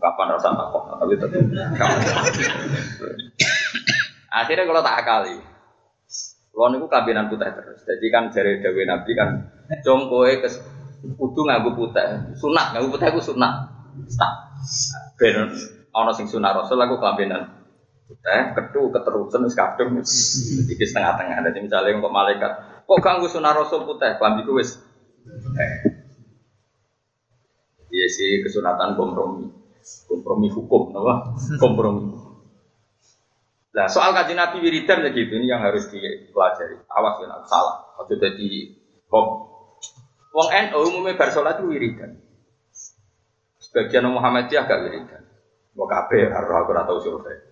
[0.00, 1.38] kapan rasa takut, tapi tetap
[4.30, 5.38] Akhirnya kalau tak akali,
[6.50, 7.82] kalau niku kabinan putih terus.
[7.86, 9.46] Jadi kan dari Dewi Nabi kan,
[9.86, 10.50] jongkoe ke
[11.14, 13.70] kudu nganggo putih, sunat nganggo putih aku sunat.
[14.18, 14.32] Tak.
[15.18, 15.50] Ben
[15.90, 17.59] ana sing sunat Rasul aku kabinan
[18.10, 21.46] Eh, ketu keterusan wis kadung iki setengah-tengah.
[21.46, 24.82] Jadi misalnya untuk malaikat, kok ganggu sunah rasul putih, klambi wis.
[25.54, 25.74] Eh.
[27.90, 29.50] Iya sih kesunatan kompromi,
[30.06, 31.34] kompromi hukum, apa?
[31.58, 32.06] Kompromi.
[33.70, 36.82] Nah soal kaji Nabi wiridan ya gitu ini yang harus dipelajari.
[36.90, 37.94] Awas ya salah.
[37.98, 38.50] Waktu jadi
[39.06, 39.26] kok
[40.30, 42.14] Wong NU umumnya bar sholat itu wiridan.
[43.58, 45.22] Sebagian Muhammadiyah agak wiridan.
[45.74, 47.49] Mau kafe, harus aku atau survei.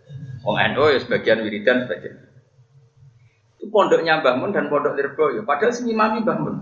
[0.49, 2.24] Wong NU ya sebagian wiridan, sebagian.
[3.61, 5.44] Itu pondoknya Mbah Mun dan pondok Lirboyo.
[5.44, 6.57] Padahal sing imami Mbah Mun.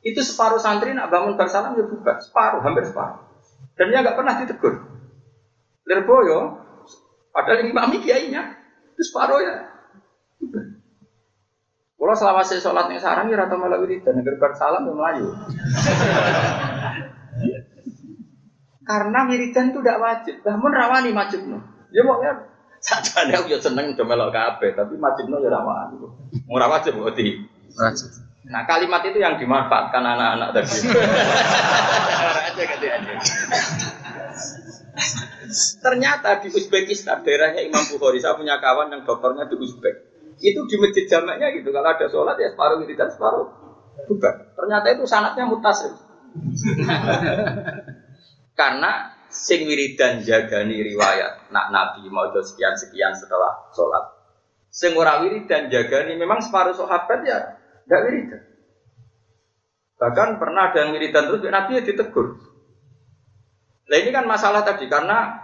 [0.00, 3.20] Itu separuh santri nak bangun bersalam ya buka, separuh, hampir separuh.
[3.76, 4.80] Dan dia nggak pernah ditegur.
[5.84, 6.56] Lirboyo,
[7.36, 8.56] padahal imami kiainya,
[8.96, 9.68] itu separuh ya.
[12.00, 15.28] Kalau selama saya sholat yang sarang ya rata malah wiridan, agar bersalam ya melayu.
[18.88, 20.34] Karena wiridan itu tidak wajib.
[20.48, 21.44] Namun rawani wajib.
[21.92, 22.51] Ya mau ya
[22.82, 26.02] sajane aku ya seneng do melok kabeh, tapi wajib no ya rawani.
[26.50, 27.46] Ora wajib kok di.
[27.78, 28.10] Wajib.
[28.50, 30.90] Nah kalimat itu yang dimanfaatkan anak-anak tadi.
[32.42, 33.14] aja ganti aja.
[35.78, 39.96] Ternyata di Uzbekistan daerahnya Imam Bukhari, saya punya kawan yang dokternya di Uzbek.
[40.42, 43.46] Itu di masjid jamaknya gitu, kalau ada sholat ya separuh wiridan, separuh
[44.10, 44.50] bubar.
[44.58, 45.94] Ternyata itu sanatnya mutasil.
[48.58, 54.04] Karena sing wiridan jagani riwayat nak nabi mau sekian sekian setelah sholat.
[54.68, 57.56] Sing ora wiridan jagani memang separuh sahabat ya
[57.88, 58.42] tidak wiridan.
[59.96, 62.36] Bahkan pernah ada yang wiridan terus nabi ya ditegur.
[63.88, 65.40] Nah ini kan masalah tadi karena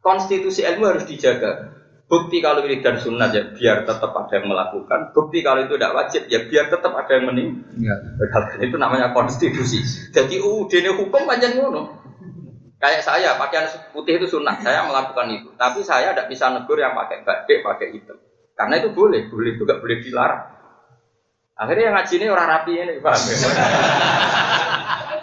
[0.00, 1.76] konstitusi ilmu harus dijaga.
[2.06, 5.10] Bukti kalau wiridan sunat ya biar tetap ada yang melakukan.
[5.10, 8.62] Bukti kalau itu tidak wajib ya biar tetap ada yang meninggalkan.
[8.62, 9.82] Itu namanya konstitusi.
[10.14, 12.05] Jadi UUD ini hukum panjang ngono.
[12.76, 13.64] Kayak saya, pakaian
[13.96, 15.48] putih itu sunnah, saya melakukan itu.
[15.56, 18.20] Tapi saya tidak bisa negur yang pakai batik, pakai hitam.
[18.52, 20.44] Karena itu boleh, boleh juga boleh dilarang.
[21.56, 23.36] Akhirnya yang ngaji ini orang rapi ini, paham ya?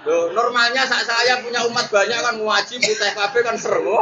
[0.04, 4.02] Loh, normalnya saat saya punya umat banyak kan ngaji putih kabeh kan seru.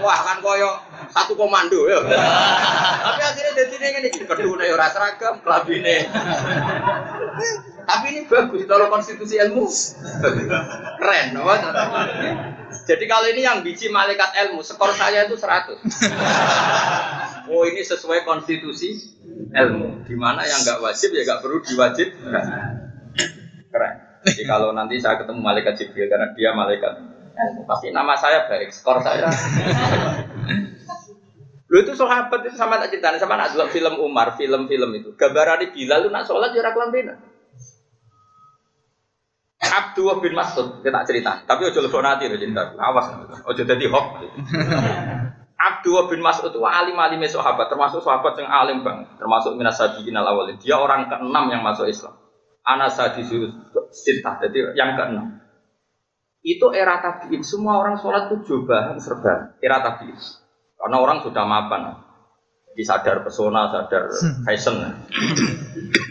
[0.00, 0.72] Wah, kan koyo
[1.12, 2.00] satu komando ya.
[2.02, 6.08] Tapi akhirnya jadi ini ini kedua ora seragam, kelabine.
[7.82, 9.68] Tapi ini bagus kalau konstitusi ilmu.
[10.98, 11.54] Keren, apa?
[12.82, 15.76] Jadi kalau ini yang biji malaikat ilmu, skor saya itu 100.
[17.52, 18.96] Oh ini sesuai konstitusi
[19.52, 20.08] ilmu.
[20.08, 22.08] Di mana yang nggak wajib ya nggak perlu diwajib.
[23.68, 23.94] Keren.
[24.22, 26.94] Jadi kalau nanti saya ketemu malaikat Jibril karena dia malaikat
[27.66, 29.26] pasti nama saya baik, skor saya.
[31.72, 35.16] Lu itu sahabat itu sama tak ceritanya sama nak dulu film Umar, film-film itu.
[35.16, 37.16] Gambaran Bilal lu nak sholat jarak lampinan.
[39.62, 43.14] Abdullah bin Mas'ud kita cerita, tapi ojo lebih nanti lo cinta, awas,
[43.46, 44.06] ojo jadi hok.
[45.56, 50.12] Abdullah bin Mas'ud itu alim alim sahabat, termasuk sahabat yang alim bang, termasuk minas sabiqin
[50.12, 50.60] al awalin.
[50.60, 52.20] Dia orang keenam yang masuk Islam.
[52.68, 53.00] Anas
[53.96, 55.40] sintah, jadi yang keenam.
[56.42, 60.41] Itu era tabiin, semua orang sholat itu jubahan serban, era tabiin.
[60.82, 61.94] Karena orang sudah mapan,
[62.74, 64.10] disadar pesona, sadar
[64.42, 64.82] fashion.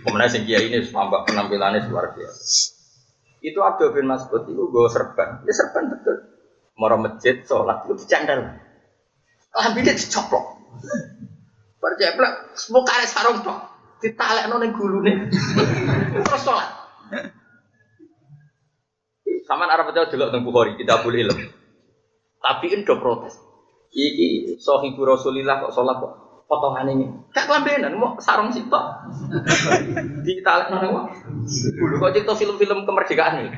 [0.08, 2.72] Kemudian sing kiai ini tambah penampilannya luar biasa.
[3.44, 6.16] Itu Abdul bin Mas'ud itu gue serban, ya serban betul.
[6.80, 8.48] Moro masjid, sholat itu dicandal.
[9.52, 10.46] Lambine dicoplok.
[11.82, 13.60] Berjeplak, semua kare sarung tok.
[14.00, 15.28] Ditalek nong gulune.
[16.16, 16.70] Terus sholat.
[19.50, 21.46] Sama Arab itu dulu tentang Bukhari, kita boleh ilmu.
[22.40, 23.51] Tapi ini protes.
[23.92, 26.14] Iki sohibu Rasulillah kok sholat kok
[26.52, 27.08] potongan ini.
[27.32, 28.68] Tak kelambenan, mau sarung situ.
[30.28, 31.12] Di talek nong
[31.48, 33.50] Dulu kok cerita film-film kemerdekaan nih.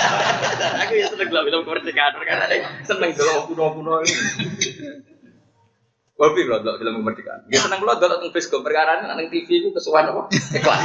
[0.84, 2.46] Aku ya seneng lah film kemerdekaan karena
[2.84, 4.16] seneng kalau kuno-kuno ini.
[6.20, 7.48] Wabi loh dok film kemerdekaan.
[7.48, 10.28] Dia seneng lo dok tentang bioskop perkara nang TV itu kesukaan apa?
[10.32, 10.80] Iklan.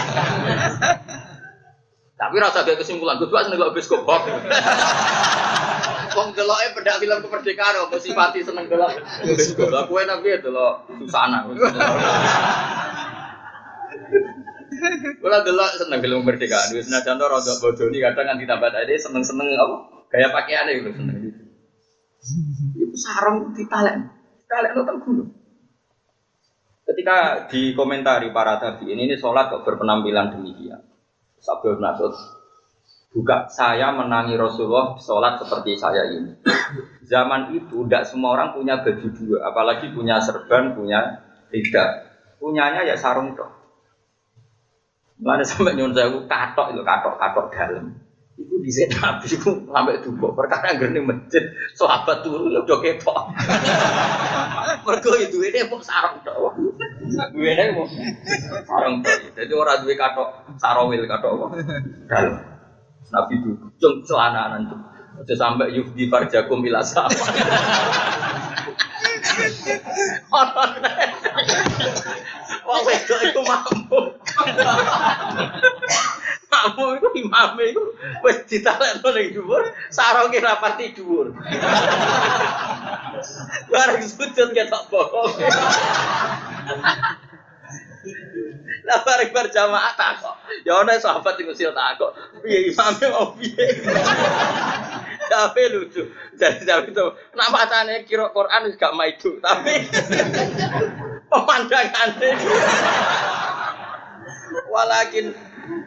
[2.16, 4.24] Tapi rasa dia kesimpulan, gue seneng lo bioskop kok.
[6.16, 9.04] Wong deloknya pedak film kemerdekaan apa sifati seneng delok.
[9.68, 11.44] Lah kowe tapi ya delok susana.
[15.20, 16.72] Kula delok seneng film kemerdekaan.
[16.72, 19.76] Wis senajan to rada bodoni kadang nganti tambah tadi seneng-seneng apa
[20.08, 21.18] gaya pakaiane iku seneng.
[22.80, 24.00] Iku sarung ditalek.
[24.40, 25.30] Ditalek nonton gunung.
[26.86, 30.86] Ketika dikomentari para tabi ini, ini sholat kok berpenampilan demikian.
[31.42, 32.14] Sabda Nasud,
[33.16, 36.36] buka saya menangi Rasulullah sholat seperti saya ini.
[37.08, 42.12] Zaman itu tidak semua orang punya baju dua, apalagi punya serban, punya tidak.
[42.44, 43.48] Punyanya ya sarung toh.
[45.16, 47.96] Mana sampai nyuruh saya katok itu katok katok dalam.
[48.36, 48.68] Itu di
[49.00, 53.32] nabi itu sampai tubuh perkara gini masjid sahabat turun ya udah ketok.
[54.84, 56.52] Mereka itu ini mau sarung tok.
[57.32, 57.88] Gue ini mau
[58.68, 59.40] sarung tok.
[59.40, 61.56] Jadi orang dua katok sarawil katok?
[62.12, 62.55] Dalam.
[63.14, 63.52] Nabi itu
[63.82, 64.76] cung celana nanti.
[65.16, 67.12] Aja sampai yufdi farjakum ila sama.
[72.66, 74.00] Wong wedok iku mampu.
[76.56, 77.84] makmum itu imam itu
[78.26, 81.36] wis ditalekno ning dhuwur, sarunge rapati dhuwur.
[83.70, 85.34] Bareng sujud ketok bokong.
[88.86, 90.36] Lah bareng berjamaah takok.
[90.62, 92.14] Ya ana sahabat sing usil takok.
[92.46, 93.66] Piye imame mau piye?
[95.26, 96.06] Tapi lucu.
[96.38, 99.90] Jadi tapi itu kenapa tanya kira Quran gak maidu, tapi
[101.34, 102.30] pemandangannya.
[104.70, 105.34] Walakin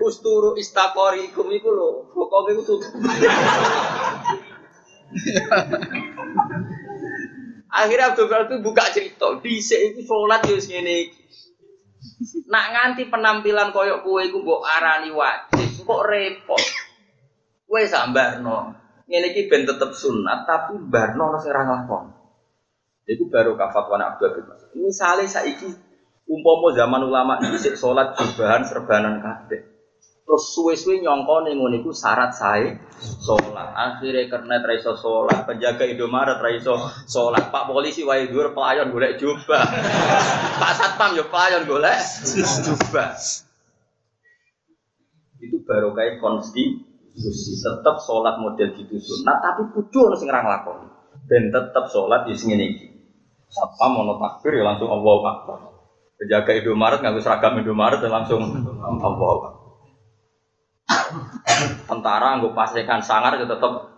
[0.03, 2.92] usturu istakori ikum iku lho, pokoknya itu tutup.
[7.68, 11.20] Akhirnya Abdul itu buka cerita, di itu sholat ya ngene iki.
[12.51, 16.64] Nak nganti penampilan koyok kue iku mbok arani wajib, kok repot.
[17.69, 18.75] Kue sambarno.
[19.09, 22.12] Ngene iki ben tetep sunat tapi barno ora sing ra nglakon.
[23.09, 24.69] Iku baru kafat wana Abdul bin Mas'ud.
[24.77, 25.69] Misale saiki
[26.29, 29.78] umpama zaman ulama dhisik salat jubahan serbanan kabeh.
[30.29, 33.72] Terus suwe-suwe nyongko ngono iku syarat sae salat.
[33.72, 36.76] Akhire karena tra iso salat, penjaga Indomaret tra iso
[37.09, 37.49] salat.
[37.49, 39.64] Pak polisi wae dhuwur pelayan golek jubah.
[40.61, 41.97] Pak satpam yo pelayan golek
[42.61, 43.16] jubah.
[45.41, 46.76] Itu baru kayak konstitusi.
[47.64, 50.87] Tetap sholat model gitu sunat, tapi kudu ono sing ra nglakoni.
[51.24, 52.87] Ben tetap sholat di sini iki.
[53.49, 55.59] Satpam ono takbir ya langsung Allahu Akbar.
[56.20, 58.45] Penjaga Indomaret nganggo seragam Indomaret ya langsung
[58.85, 59.57] Allahu Akbar.
[61.89, 63.93] Tentara nggak pastikan sangar itu tetap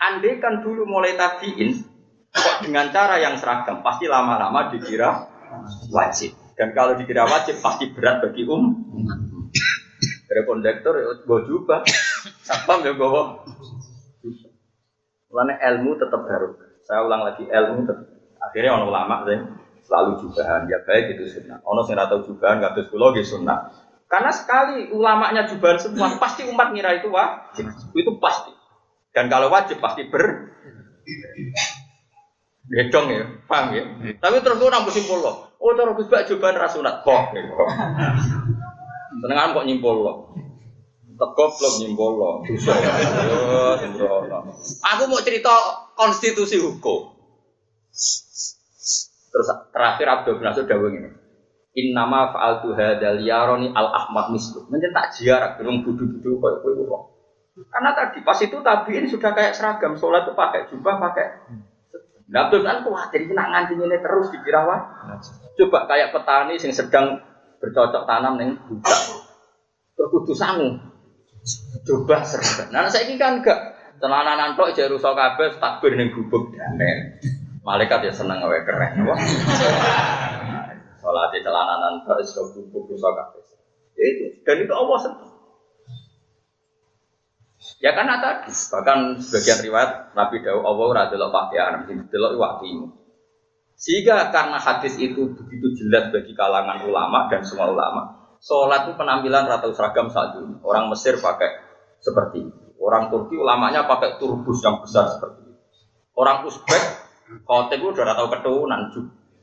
[0.00, 1.84] andai kan dulu mulai tabiin
[2.34, 5.30] kok dengan cara yang seragam pasti lama-lama dikira
[5.92, 6.34] wajib.
[6.54, 8.74] Dan kalau dikira wajib pasti berat bagi um.
[10.24, 11.84] Dari kondektor gue jubah.
[12.46, 13.22] Satpam ya gue
[15.30, 16.54] Mulanya ilmu tetap baru
[16.84, 18.06] saya ulang lagi ilmu tetap
[18.38, 19.40] akhirnya orang ulama deh
[19.82, 20.68] selalu jubahan.
[20.68, 21.58] Ya baik itu sunnah.
[21.64, 23.72] Ono sing atau jubahan terus kulo sunnah
[24.14, 27.66] karena sekali ulamanya jubahan semua, pasti umat ngira itu wajib.
[27.98, 28.54] Itu pasti.
[29.10, 30.54] Dan kalau wajib pasti ber
[32.64, 33.84] Gedong ya, paham ya.
[34.22, 35.50] Tapi terus gue nambah simpul loh.
[35.58, 37.02] Oh terus gue bak jubahan rasunat.
[37.02, 37.34] Kok,
[39.18, 40.30] Senengan kok nyimpul loh.
[41.18, 42.34] Tegop belum nyimpul loh.
[44.94, 45.52] Aku mau cerita
[45.98, 47.18] konstitusi hukum.
[49.34, 51.23] Terus terakhir Abdul Mas'ud dawuh ngene.
[51.74, 54.70] Innama fa'altu hadzal yaroni al ahmad mislu.
[54.70, 57.04] Menjen tak jiarak durung budu-budu koyo kowe wong.
[57.70, 61.26] Karena tadi pas itu tabiin sudah kayak seragam sholat itu pakai jubah pakai
[62.24, 64.80] Nah, tuh kan khawatir nak nganti ini terus dikira wah.
[65.60, 67.20] Coba kayak petani yang sedang
[67.60, 69.00] bercocok tanam neng budak.
[69.94, 70.80] Terus kudu sangu.
[71.84, 72.72] Coba seragam.
[72.72, 76.56] Nah, saya ini kan enggak celana tok jare rusak kabeh takbir ning gubuk.
[77.64, 79.04] Malaikat ya seneng wae keren.
[79.04, 79.20] Wah.
[81.04, 83.44] Sholat di celananan tak iso bubuk iso kabeh.
[83.92, 85.30] Itu dan itu Allah sentuh.
[87.84, 92.88] Ya karena tadi bahkan sebagian riwayat Nabi Daud Allah ora delok pakaian, delok waktimu.
[93.76, 99.44] Sehingga karena hadis itu begitu jelas bagi kalangan ulama dan semua ulama, sholat itu penampilan
[99.44, 100.56] rata seragam saat ini.
[100.64, 101.60] Orang Mesir pakai
[102.00, 102.64] seperti itu.
[102.80, 105.60] Orang Turki ulamanya pakai turbus yang besar seperti itu.
[106.16, 106.84] Orang Uzbek,
[107.44, 108.80] khotek itu udah tahu keturunan,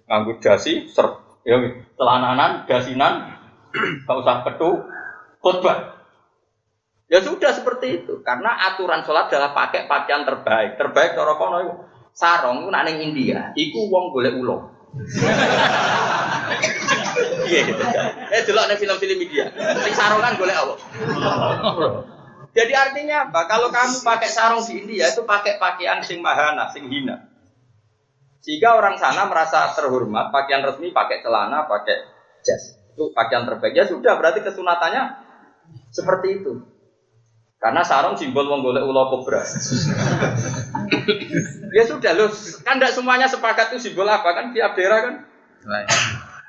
[0.09, 1.57] nganggur dasi, ser ya
[1.97, 3.37] celananan, gasinan,
[4.05, 4.85] gak usah petu,
[5.41, 5.99] khutbah.
[7.11, 10.79] Ya sudah seperti itu, karena aturan sholat adalah pakai pakaian terbaik.
[10.79, 11.73] Terbaik cara kono itu
[12.15, 14.57] sarong itu nang India, iku wong golek ulo.
[17.51, 17.83] Iya gitu.
[18.31, 19.45] Eh delok ning film-film India.
[19.55, 20.73] Sing sarongan golek apa?
[22.51, 23.47] Jadi artinya apa?
[23.47, 27.30] Kalau kamu pakai sarung di India itu pakai pakaian sing mahana, sing hina.
[28.41, 32.09] Sehingga orang sana merasa terhormat, pakaian resmi pakai celana, pakai
[32.41, 32.73] jas.
[32.91, 33.77] Itu pakaian terbaik.
[33.77, 35.03] Ya sudah, berarti kesunatannya
[35.93, 36.65] seperti itu.
[37.61, 39.45] Karena sarung simbol menggolek ulo kobra.
[41.77, 42.33] ya sudah loh,
[42.65, 45.15] kan tidak semuanya sepakat itu simbol apa kan tiap daerah kan.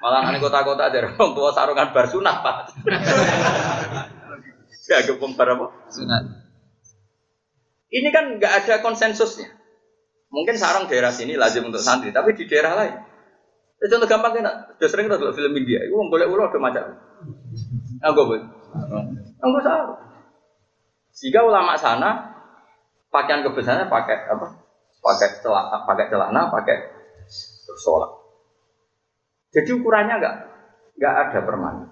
[0.01, 2.57] Malah nanti kota-kota ada orang tua sarungan bar sunat pak.
[4.89, 5.67] ya gempung bar apa?
[5.93, 6.25] Sunat.
[7.93, 9.62] Ini kan nggak ada konsensusnya.
[10.33, 12.95] Mungkin sarang daerah sini lazim untuk santri, tapi di daerah lain.
[13.85, 16.85] Ya, contoh gampang kan, sudah sering kita lihat film India, itu boleh ulo ada macam.
[18.01, 18.47] Enggak boleh.
[19.45, 20.01] Enggak sarung.
[21.13, 22.33] Sehingga ulama sana
[23.13, 24.47] pakaian kebesarannya pakai apa?
[25.05, 26.77] Pakai celana, pakai celana, pakai
[27.69, 28.11] bersolat.
[29.53, 30.37] Jadi ukurannya enggak
[30.97, 31.89] enggak ada permanen.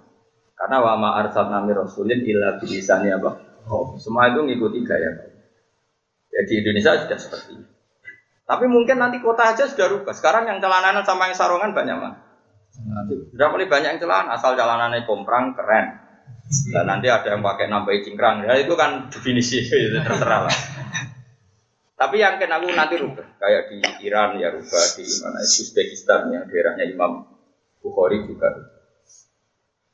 [0.57, 3.37] Karena wama arsal nami rasulin illa bilisani apa?
[3.69, 5.11] Oh, semua itu ngikuti gaya.
[6.33, 7.80] Jadi Indonesia sudah seperti ini.
[8.51, 10.11] Tapi mungkin nanti kota aja sudah rubah.
[10.11, 12.15] Sekarang yang celananan sama yang sarongan banyak mah.
[13.31, 15.87] Sudah mulai banyak yang celana, asal celanannya komprang keren.
[16.75, 18.43] Nah, nanti ada yang pakai nambahi cingkrang.
[18.43, 20.57] Ya itu kan definisi itu terserah lah.
[21.95, 23.39] Tapi yang kena aku nanti rubah.
[23.39, 27.23] Kayak di Iran ya rubah, di mana Uzbekistan yang daerahnya Imam
[27.79, 28.80] Bukhari juga rubah.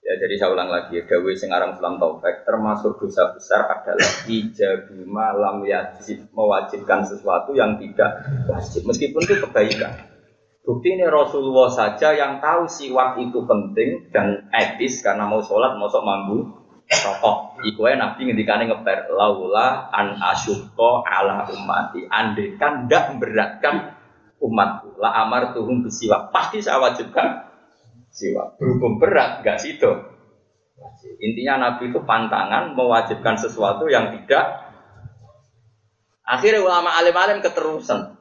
[0.07, 5.35] Ya jadi saya ulang lagi, Dawe sing aran Islam Taufik termasuk dosa besar adalah ijabima
[5.35, 10.07] lam yajib mewajibkan sesuatu yang tidak wajib meskipun itu kebaikan.
[10.63, 15.91] Bukti ini Rasulullah saja yang tahu siwak itu penting dan etis karena mau sholat mau
[15.91, 16.55] sok mambu
[16.87, 17.67] rokok.
[17.67, 22.07] Iku Nabi ngendikane ngeper laula an asyukko ala umati.
[22.07, 23.95] Andai kan ndak memberatkan
[24.39, 25.03] umatku.
[25.03, 26.31] La amar tuhum bisiwak.
[26.31, 27.46] Pasti saya wajibkan
[28.17, 28.57] siwak.
[28.57, 29.93] Berhubung berat, gak situ.
[31.21, 34.65] Intinya Nabi itu pantangan mewajibkan sesuatu yang tidak.
[36.25, 38.17] Akhirnya ulama alim-alim keterusan.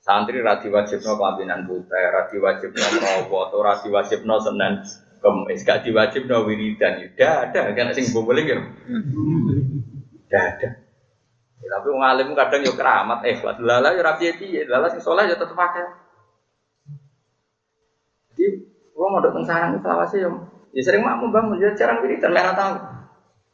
[0.00, 4.80] Santri radi wajibno kelambinan putih, radi wajibno merawat, radi wajibno senen
[5.20, 7.04] kemis, gak diwajibno wiridan.
[7.04, 8.56] Tidak ada, kan sing boleh ya.
[10.32, 10.68] Ada.
[11.60, 15.36] Ya, tapi wong kadang yo keramat eh lala yo rapi piye, lala sing soleh yo
[15.36, 15.52] tetep
[18.94, 20.20] kalau mau datang sarang apa sih?
[20.70, 22.74] Ya sering makmum bangun, ya jarang wiridan, merah tahu.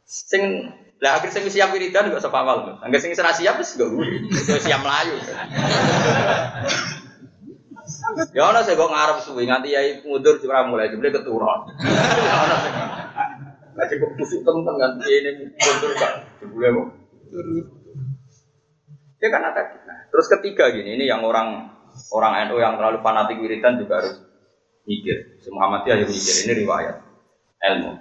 [0.05, 2.81] Sing lah akhir sing siap wiridan juga sapa awal.
[2.81, 4.25] Angger sing serasi siap wis gak wuri.
[4.65, 5.13] siap melayu.
[8.33, 11.69] Ya ana sing kok ngarep suwi nganti yai mundur ora mulai jebule keturun.
[11.85, 12.73] Ya ana sing.
[13.77, 16.11] Lah kok tusuk temen nganti ini mundur kan
[16.41, 16.87] jebule kok.
[19.17, 19.61] Ya kan ada.
[19.85, 21.73] Nah, terus ketiga gini, ini yang orang
[22.13, 24.26] orang NU yang terlalu fanatik wiridan juga harus
[24.87, 25.43] mikir.
[25.51, 26.95] Muhammadiyah yang mikir ini riwayat
[27.59, 27.91] ilmu.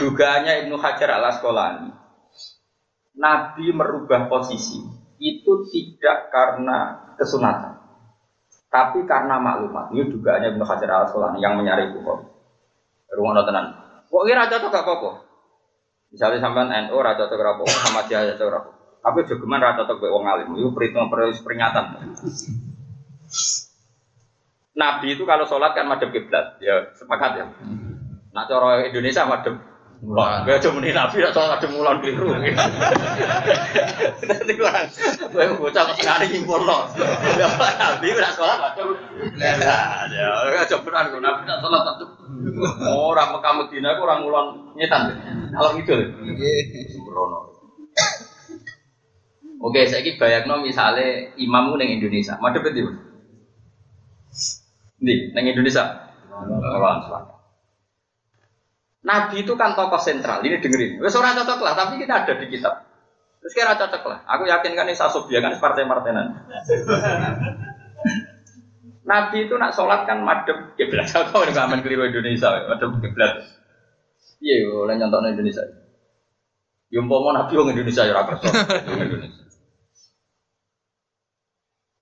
[0.00, 1.90] Dugaannya Ibnu Hajar al Asqalani,
[3.18, 4.78] Nabi merubah posisi
[5.20, 7.76] itu tidak karena kesunatan,
[8.72, 9.92] tapi karena maklumat.
[9.92, 12.30] Ini dugaannya Ibnu Hajar al Asqalani yang menyari Bukhari.
[13.10, 13.66] Rumah tenan.
[14.06, 15.10] Kok kira cocok gak apa-apa?
[16.10, 18.70] Misalnya sampean NU raja cocok apa, sama dia cocok apa.
[19.00, 20.50] Tapi jogeman raja cocok wong alim.
[20.58, 22.14] Itu perhitungan peringatan.
[24.70, 27.46] Nabi itu kalau sholat kan madep kiblat, ya sepakat ya.
[28.30, 29.58] Nah cara Indonesia madep
[30.00, 30.46] mulon.
[30.46, 32.30] Gak cuma nih Nabi atau sholat madep mulon keliru.
[34.30, 34.86] Nanti kurang,
[35.26, 36.86] gue bocah sekali nyimpul loh.
[36.94, 38.86] Nabi udah sholat madep.
[39.42, 42.08] Ya, gak coba kan Nabi udah sholat madep.
[42.86, 44.46] Orang Mekah Medina orang mulon
[44.78, 45.10] nyetan.
[45.50, 45.98] Kalau gitu,
[46.94, 47.50] sembrono.
[49.60, 53.09] Oke, saya ini bayangno misalnya imammu neng Indonesia, madep itu.
[55.00, 56.12] Di, neng Indonesia.
[59.00, 60.44] Nabi itu kan tokoh sentral.
[60.44, 61.00] Ini dengerin.
[61.00, 62.84] Wes ora cocok lah, tapi kita ada di kitab.
[63.40, 64.18] Terus kira cocok lah.
[64.28, 66.44] Aku yakin kan ini sasobia kan partai martenan.
[69.08, 71.08] Nabi itu nak sholat kan madep kiblat.
[71.08, 73.40] Aku udah aman keliru Indonesia, madep kiblat.
[74.44, 75.64] Iya, oleh nyontok Indonesia.
[76.92, 78.40] Yang mau Nabi orang Indonesia ya rakyat
[78.84, 79.44] Indonesia.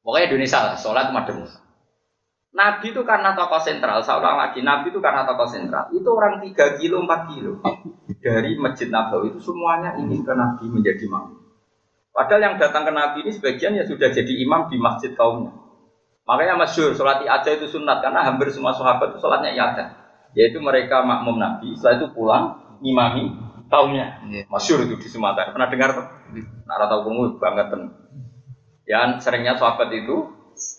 [0.03, 1.68] Pokoknya Indonesia lah, sholat madep.
[2.49, 5.93] Nabi itu karena tokoh sentral, seorang lagi Nabi itu karena tokoh sentral.
[5.93, 7.53] Itu orang 3 kilo, 4 kilo
[8.19, 11.39] dari Masjid Nabawi itu semuanya ingin ke Nabi menjadi imam.
[12.11, 15.55] Padahal yang datang ke Nabi ini sebagian ya sudah jadi imam di masjid kaumnya.
[16.27, 19.85] Makanya masyur, sholat aja itu sunat karena hampir semua sahabat itu sholatnya iada.
[20.35, 22.45] Yaitu mereka makmum Nabi, setelah itu pulang
[22.83, 23.33] imami
[23.71, 24.25] kaumnya.
[24.29, 24.45] Iya.
[24.51, 25.55] Masyur itu di Sumatera.
[25.55, 26.07] Pernah dengar tuh?
[26.69, 27.67] Nah, tahu kamu banget.
[28.89, 30.33] Ya seringnya sahabat itu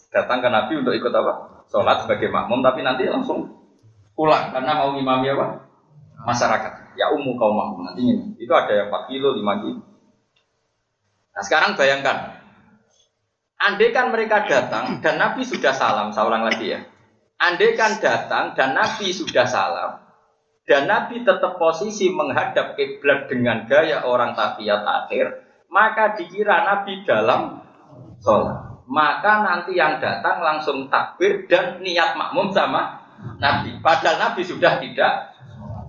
[0.10, 1.59] datang ke Nabi untuk ikut apa?
[1.70, 3.48] Sholat sebagai makmum tapi nanti langsung
[4.18, 5.70] pulang karena mau imami apa?
[6.26, 7.00] Masyarakat.
[7.00, 9.80] Ya umum kaum makmum nantinya itu ada yang 4 kilo 5 kilo.
[11.32, 12.42] Nah sekarang bayangkan.
[13.60, 16.80] Andai kan mereka datang dan Nabi sudah salam ulang lagi ya.
[17.40, 20.10] Andai kan datang dan Nabi sudah salam
[20.70, 25.42] dan Nabi tetap posisi menghadap kiblat dengan gaya orang tafiyat akhir
[25.74, 27.66] maka dikira Nabi dalam
[28.22, 28.59] sholat
[28.90, 33.06] maka nanti yang datang langsung takbir dan niat makmum sama
[33.38, 33.78] Nabi.
[33.86, 35.38] Padahal Nabi sudah tidak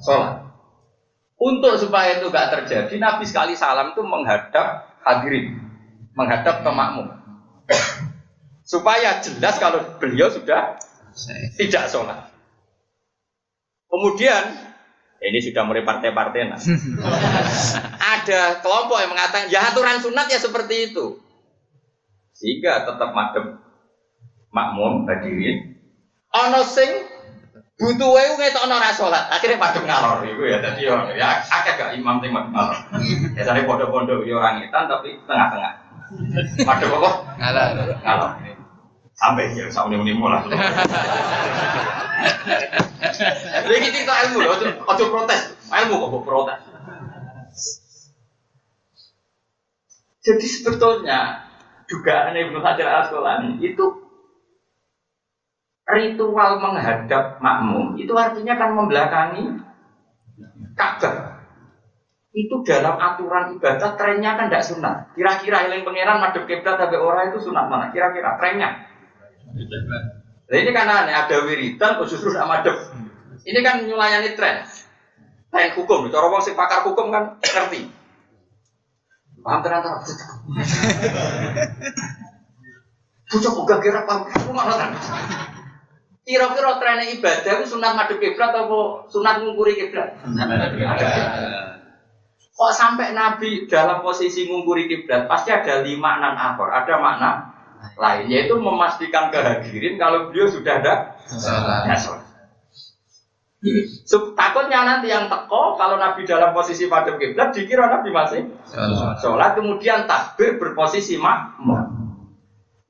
[0.05, 0.44] sholat.
[1.40, 5.57] Untuk supaya itu gak terjadi, Nabi sekali salam itu menghadap hadirin,
[6.12, 7.09] menghadap ke makmum.
[8.70, 10.76] supaya jelas kalau beliau sudah
[11.57, 12.28] tidak sholat.
[13.90, 14.44] Kemudian
[15.20, 16.61] ini sudah mulai partai-partai nah.
[18.20, 21.30] Ada kelompok yang mengatakan ya aturan sunat ya seperti itu.
[22.41, 23.61] Sehingga tetap madem
[24.49, 25.76] makmum hadirin.
[26.32, 26.88] Ono sing
[27.76, 29.28] butuh wae ngetokno ora salat.
[29.28, 32.80] Akhire madem ngalor iku ya dadi yo ya akeh gak imam sing madem ngalor.
[33.36, 35.72] Ya sare pondok-pondok yo ora ngetan tapi tengah-tengah.
[36.64, 37.11] Madem apa?
[37.36, 37.68] Ngalor.
[38.01, 38.30] Ngalor.
[39.20, 40.49] Sampai ya, sama uni lah.
[43.68, 44.57] Lagi kita ilmu loh,
[44.88, 45.53] ojo protes.
[45.68, 46.61] Ilmu kok protes.
[50.24, 51.49] Jadi sebetulnya
[51.91, 53.84] dugaan Ibnu Hajar al Asqalani itu
[55.91, 59.59] ritual menghadap makmum itu artinya kan membelakangi
[60.78, 61.43] Ka'bah.
[62.30, 64.97] Itu dalam aturan ibadah trennya kan tidak sunat.
[65.18, 67.91] Kira-kira yang pangeran madep kiblat tapi orang itu sunat mana?
[67.91, 68.86] Kira-kira trennya.
[70.51, 72.76] Nah ini kan aneh, ada wiridan justru tidak madep.
[73.43, 74.62] Ini kan nyulayani tren.
[75.51, 77.99] Tren hukum, cara wong sing pakar hukum kan ngerti.
[79.41, 79.88] Paham ternyata.
[83.30, 84.91] Bocah kok gak kira paham, aku malah kan.
[86.26, 90.18] Kira-kira tren ibadah itu sunat madep kiblat atau sunat ngungkuri kiblat?
[92.55, 97.30] Kok sampai Nabi dalam posisi ngungkuri kiblat pasti ada lima enam akor, ada makna
[97.97, 101.16] lain yaitu memastikan kehadirin kalau beliau sudah ada
[101.97, 102.30] sholat.
[104.08, 108.40] So, takutnya nanti yang teko kalau Nabi dalam posisi madhep kiblat dikira Nabi masih
[109.20, 112.00] sholat kemudian takbir berposisi makmum.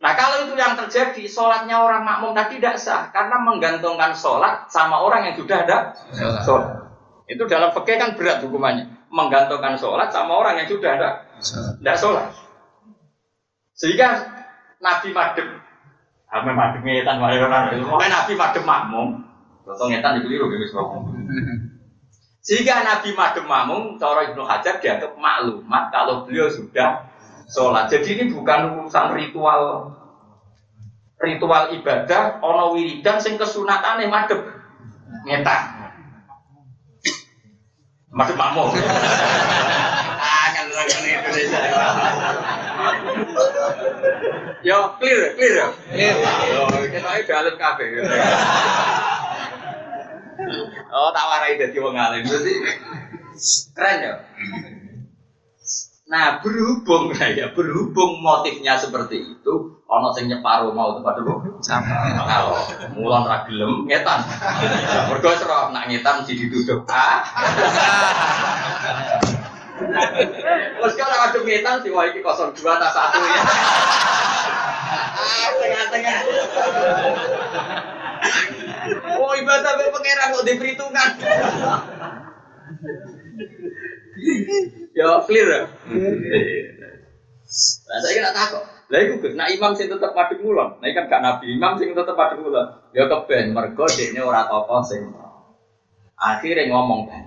[0.00, 5.02] Nah kalau itu yang terjadi sholatnya orang makmum tadi tidak sah karena menggantungkan sholat sama
[5.02, 5.78] orang yang sudah ada
[6.46, 6.86] sholat.
[7.26, 11.10] Itu dalam fikih kan berat hukumannya menggantungkan sholat sama orang yang sudah ada
[11.82, 12.26] tidak sholat.
[13.74, 14.08] Sehingga
[14.78, 15.50] Nabi madhep,
[16.30, 18.32] Nabi madhep ngetan orang, Nabi
[18.64, 19.30] makmum,
[19.70, 20.66] Contoh ngetan dikeliru gitu
[22.42, 27.06] Sehingga Nabi Madem Mamung, cara Ibnu Hajar dianggap maklumat kalau beliau sudah
[27.46, 27.86] sholat.
[27.86, 29.94] Jadi ini bukan urusan ritual
[31.22, 34.42] ritual ibadah, ono wiridan sing kesunatan madem
[35.22, 35.62] ngetan.
[38.10, 38.74] Madem Mamung.
[38.74, 40.50] ah.
[44.60, 45.68] Yo clear, clear ya.
[46.52, 47.84] Yo, kita ini dalam kafe.
[50.91, 52.26] Oh, tak warai dadi wong alim.
[52.26, 52.55] Berarti
[53.74, 54.14] keren ya.
[56.11, 59.55] Nah, berhubung ya, berhubung motifnya seperti itu,
[59.86, 61.62] ono sing nyeparo mau tempat dulu.
[61.62, 62.59] Kalau
[62.99, 64.26] mulan ra gelem ngetan.
[65.07, 66.82] Mergo sero nak ngetan si dituduh.
[66.91, 67.22] Ah.
[70.82, 73.43] Terus kalau ada ngetan si wah iki 02 tak satu ya.
[75.14, 76.18] Ah, tengah-tengah.
[79.41, 81.11] Ibadah be pangeran kok diperhitungkan.
[84.93, 85.62] ya clear ya.
[87.88, 88.62] Nah, saya kira takut.
[88.91, 90.82] Lah iku Gus, nah imam sing tetep madhep ngulon.
[90.82, 92.91] Nah kan gak nabi imam sing tetep madhep ngulon.
[92.91, 95.14] Ya keben mergo dekne ora apa sing.
[96.18, 97.24] Akhirnya ngomong kan.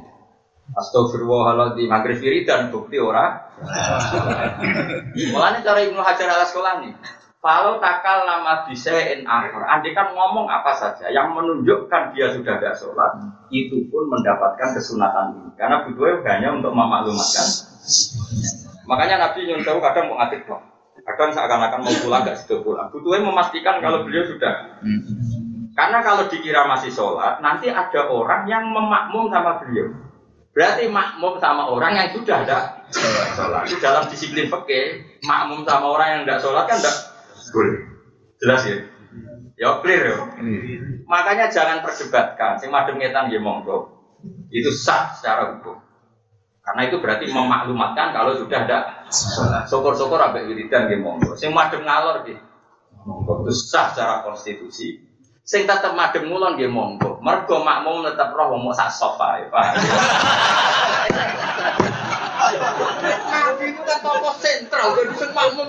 [0.74, 3.52] Astagfirullahaladzim, maghrib dan bukti ora.
[5.34, 6.96] Mulanya cara Ibnu Hajar al Asqalani,
[7.44, 12.56] kalau takal nama bisa in akhir, andi kan ngomong apa saja yang menunjukkan dia sudah
[12.56, 13.20] tidak sholat,
[13.52, 15.52] itu pun mendapatkan kesunatan ini.
[15.60, 17.48] Karena butuhnya hanya untuk memaklumatkan.
[18.88, 20.64] Makanya Nabi nyuruh kadang mau ngatik dong.
[21.04, 22.88] Kadang seakan-akan mau pulang nggak sudah pulang.
[22.96, 24.80] Butuhnya memastikan kalau beliau sudah.
[25.76, 29.92] Karena kalau dikira masih sholat, nanti ada orang yang memakmum sama beliau.
[30.56, 32.88] Berarti makmum sama orang yang sudah ada
[33.36, 33.68] sholat.
[33.68, 37.13] Itu dalam disiplin fikih, makmum sama orang yang tidak sholat kan tidak
[37.52, 37.78] boleh.
[38.40, 38.78] Jelas ya?
[39.60, 40.18] Ya clear ya.
[41.06, 42.58] Makanya jangan perdebatkan.
[42.60, 43.92] Sing madem ngetan ya monggo.
[44.50, 45.78] Itu sah secara hukum.
[46.64, 48.80] Karena itu berarti memaklumatkan kalau sudah ada
[49.68, 51.36] syukur-syukur ambek wiridan nggih monggo.
[51.36, 52.40] Sing madem ngalor nggih
[53.04, 53.44] monggo.
[53.46, 55.04] Itu sah secara konstitusi.
[55.44, 57.20] Sing tetep madem ngulon nggih monggo.
[57.20, 59.66] Mergo makmum tetep roh wong sak sofa ya, Pak.
[62.44, 64.00] Nabi itu kan
[64.84, 65.68] sentral, jadi sing makmum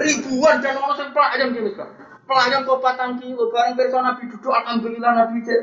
[0.00, 1.88] ribuan dan orang sing pelayan gini kan.
[2.28, 5.60] Pelayan kok patang kilo, bareng perso Nabi duduk, alhamdulillah Nabi cek.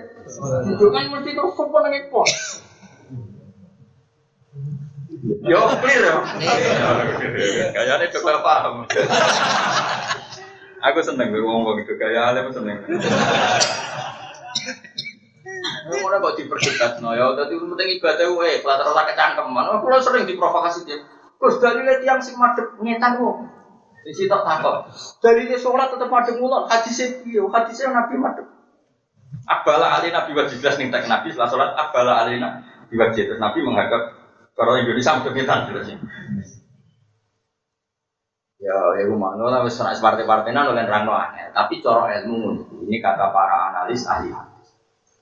[0.66, 2.26] Duduk kan mesti terus sopo nang ekor.
[5.46, 6.18] Yo clear yo.
[7.74, 8.86] Kayaknya itu paham.
[10.86, 12.78] Aku seneng gue ngomong gitu, kayak aku seneng.
[15.86, 19.66] Mana kok diperdebat no ya, tadi penting ibadah wae, rasa kecangkeman.
[19.70, 20.98] Aku lo sering diprovokasi dia.
[21.36, 23.52] Terus dari lihat yang sing madep ngetan wong.
[24.06, 24.86] Di situ takut.
[25.20, 26.70] Dari dia sholat tetap madep mulon.
[26.70, 28.48] Hadisnya iya, hadisnya nabi madep.
[29.46, 31.70] Abala ali nabi wajib jelas nih tak nabi setelah sholat.
[31.74, 34.14] Abala ali nabi wajib terus nabi menghadap
[34.54, 35.98] kalau Indonesia madep ngetan jelasnya.
[38.56, 41.54] Ya, ya rumah, no, tapi partai-partai nan oleh rano aneh.
[41.54, 44.34] Tapi coro ilmu ini kata para analis ahli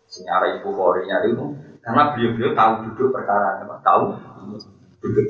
[0.07, 1.41] Senyara ibu korinya itu
[1.81, 4.13] karena beliau-beliau tahu duduk perkara tahu
[5.01, 5.25] duduk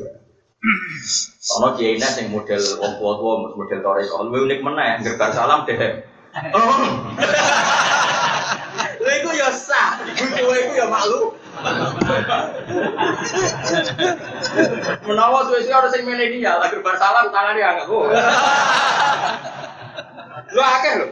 [1.60, 5.36] Ono kiai nes yang model wong tua tua, model toreko, lu unik mana ya, gerbar
[5.36, 5.76] salam deh.
[6.56, 6.64] Oh,
[9.04, 11.36] lu itu ya sah, ibu tua itu ya malu.
[15.04, 17.88] Menawa suwe-suwe harus yang milenial, gerbar salam tangan dia angkat.
[17.92, 18.08] Oh.
[20.48, 21.08] Lu akeh lho.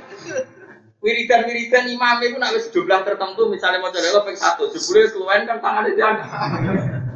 [1.01, 5.59] Wiridan-wiridan imam itu nak wis jumlah tertentu misalnya mau coba ping satu, jebule keluwen kan
[5.59, 6.23] tangan itu ada.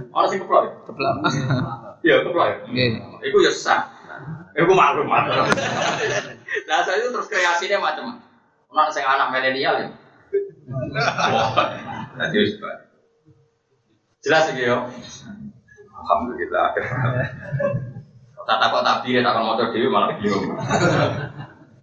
[0.09, 0.83] Orang sing keplok.
[0.89, 1.84] Keplok.
[2.05, 2.21] Ya?
[2.69, 2.89] Nggih.
[3.25, 3.89] Iku ya sah.
[4.55, 5.09] Iku maklum.
[5.09, 8.23] Nah, saya itu terus kreasinya macam
[8.75, 9.87] Ono sing anak milenial ya.
[12.59, 12.75] Bae.
[14.19, 14.83] Jelas iki yo.
[15.95, 16.75] Alhamdulillah.
[18.45, 20.53] Tak takut tabir tak mau dhewe malah bingung.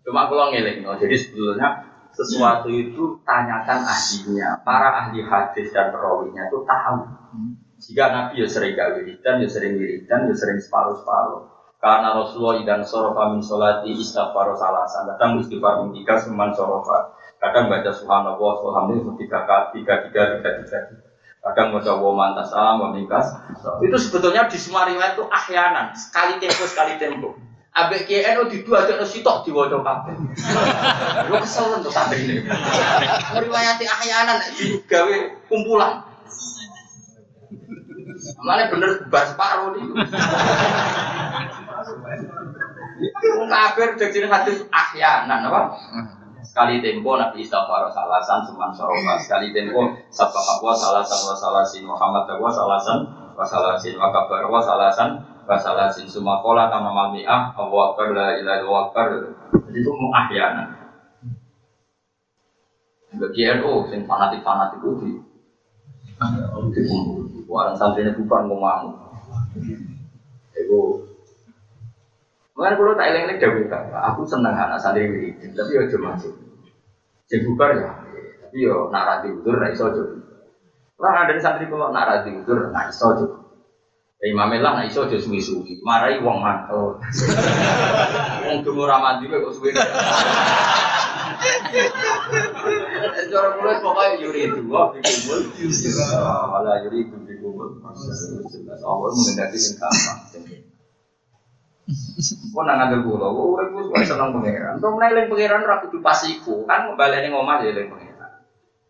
[0.03, 0.99] Cuma kalau ngeling, no.
[0.99, 4.61] jadi sebetulnya sesuatu itu tanyakan ahlinya.
[4.67, 6.99] Para ahli hadis dan perawinya itu tahu.
[7.83, 11.51] Jika Nabi ya sering gak wiridan, ya sering wiridan, ya sering separuh-separuh.
[11.83, 15.11] Karena Rasulullah idan sorofa min sholati istighfar salasan.
[15.19, 17.19] Kadang istighfar tiga seman sorofa.
[17.43, 20.79] Kadang baca subhanallah, alhamdulillah tiga kali, tiga, tiga, tiga, tiga.
[21.43, 23.35] Kadang baca wa mantas salam, wa mingkas.
[23.83, 25.91] Itu sebetulnya di semua riwayat itu ahyanan.
[25.99, 27.35] Sekali tempo, sekali tempo.
[27.75, 30.15] Ambek KNO di dua ada sitok di wajah kabeh.
[31.33, 32.47] Lu kesel untuk santri ini.
[33.35, 35.17] Meriwayati ahyanan digawe
[35.51, 36.05] kumpulan.
[38.43, 39.87] Mana bener bar separuh nih.
[43.39, 45.61] Wong kafir jadi hadis ahyanan apa?
[46.43, 49.15] Sekali tempo Nabi istighfar salasan seman sorofa.
[49.23, 52.99] Sekali tempo sabah wa salasan wa salasin Muhammad wa salasan
[53.33, 58.37] wa salasin wa kabar wa salasan wa salasin summa qala kama mami'ah Allahu akbar la
[58.37, 59.07] ilaha akbar.
[59.71, 60.69] Jadi itu muahyanan.
[63.13, 65.11] Bagi NU sing fanatik-fanatik itu di
[67.53, 67.61] dikumpul.
[67.61, 68.97] Orang santrinya bukan mau ngamuk.
[70.57, 70.81] Itu
[72.53, 76.37] Mungkin kalau tak eleng-eleng dawuh aku seneng anak santri wiridin, tapi yo cuma masuk.
[77.25, 77.97] Sing bubar ya,
[78.45, 78.69] tapi
[79.09, 80.05] rati udur nak iso aja.
[81.01, 83.25] Orang ada santri kalau nak rati udur nak iso aja.
[84.21, 87.01] Ya Imam lah nak iso aja suwi-suwi, marai wong mantel.
[88.53, 89.73] Wong dungo ra mandi kok suwi.
[93.33, 95.41] Cara mulai pokoknya yuri dua dikumpul,
[96.53, 97.42] malah yuri dikumpul.
[98.83, 100.19] Allah mengendaki sing gampang.
[102.53, 104.79] Kau nang pulau, kau urip wis wae seneng pangeran.
[104.79, 108.31] Kau meneling pangeran ra kudu pas iku, kan baleni ngomah ya eling pangeran.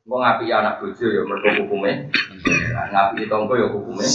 [0.05, 2.13] Kau ngapi anak bojo ya mergo hukume.
[2.93, 4.07] Ngapi tonggo ya hukume.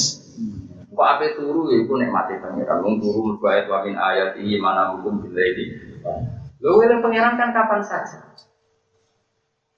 [0.93, 2.83] Kau ape turu ya iku nikmati pangeran.
[2.85, 5.65] Wong turu mergo ayat wa min ayati mana hukum billaili.
[6.61, 8.26] Lho eling pangeran kan kapan saja.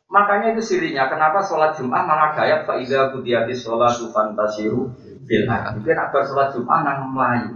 [0.09, 4.89] Makanya itu sirinya, kenapa sholat Jum'ah malah gayat fa'idha kudiyati sholatu fantasiru
[5.29, 7.53] bil Itu nak sholat Jum'ah nang Melayu.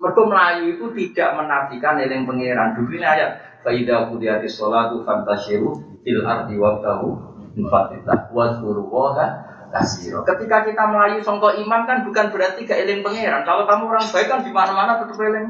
[0.00, 2.76] Mereka Melayu itu tidak menafikan eling pangeran.
[2.76, 3.30] Dulu ini ayat
[3.64, 5.72] Faidah kudiyati sholatu fantasiru
[6.04, 7.16] fil ardi wabtahu
[7.56, 9.40] mufatitah wazkuru woha
[9.72, 10.20] kasiro.
[10.28, 13.48] Ketika kita Melayu songko imam kan bukan berarti gak eling pangeran.
[13.48, 15.48] Kalau kamu orang baik kan di mana-mana tetap eling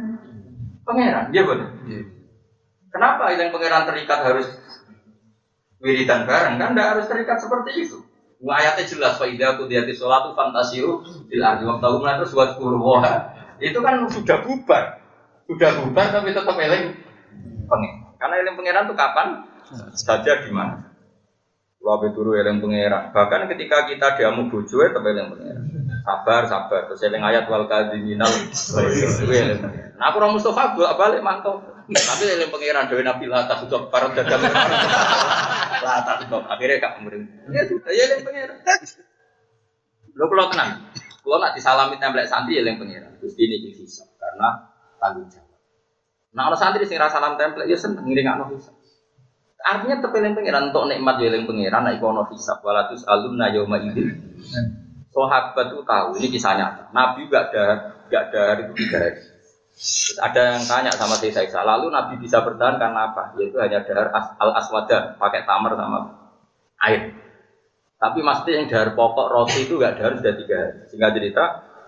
[0.86, 1.34] pangeran.
[1.34, 1.68] Iya betul.
[2.94, 4.46] Kenapa eling pangeran terikat harus
[5.84, 6.72] wiridan bareng kan?
[6.72, 8.00] Tidak harus terikat seperti itu.
[8.44, 11.00] Ayatnya jelas Faidah kudiyati sholatu fantasiru
[11.32, 13.32] fil ardi wabtahu terus wazkuru woha
[13.62, 15.00] itu kan sudah bubar,
[15.48, 16.92] sudah bubar tapi tetap eling
[17.64, 17.92] pengen.
[18.20, 19.28] Karena eling pangeran itu kapan
[19.96, 20.92] saja di mana.
[21.80, 23.16] Kalau turu eling pangeran.
[23.16, 25.64] Bahkan ketika kita diamu bojo tetap eling pangeran.
[26.04, 26.80] Sabar, sabar.
[26.92, 28.28] Terus eling ayat wal kadiminal.
[29.96, 31.64] Nah aku orang Mustafa bolak balik mantau.
[31.84, 34.40] Tapi eling pangeran dewi Nabi lah tak sudah parot dagang.
[35.84, 37.28] Lah tak sudah akhirnya gak kemudian.
[37.52, 38.56] Ya sudah ya eling pangeran.
[40.14, 43.12] Lo kalau tenang, kalau nak disalami template santri ya yang pengiran.
[43.20, 45.58] Terus ini hisab karena tanggung jawab.
[46.32, 48.78] Nah orang santri sing salam template ya seneng ngiring anak hisab.
[49.64, 51.82] Artinya tepeling pengiran untuk nikmat ya yang pengiran.
[51.84, 54.38] Nah ikono hisab walatus alumna yauma idin.
[55.10, 56.90] Sahabat itu tahu ini kisah nyata.
[56.90, 57.64] Nabi gak ada
[58.08, 59.33] gak ada hari itu tiga hari.
[60.22, 63.34] Ada yang tanya sama saya Isa, lalu Nabi bisa bertahan karena apa?
[63.34, 66.30] Yaitu hanya dahar al aswada, pakai tamar sama
[66.86, 67.10] air.
[67.98, 70.78] Tapi maksudnya yang dahar pokok roti itu gak dahar sudah tiga hari.
[70.86, 71.44] Sehingga cerita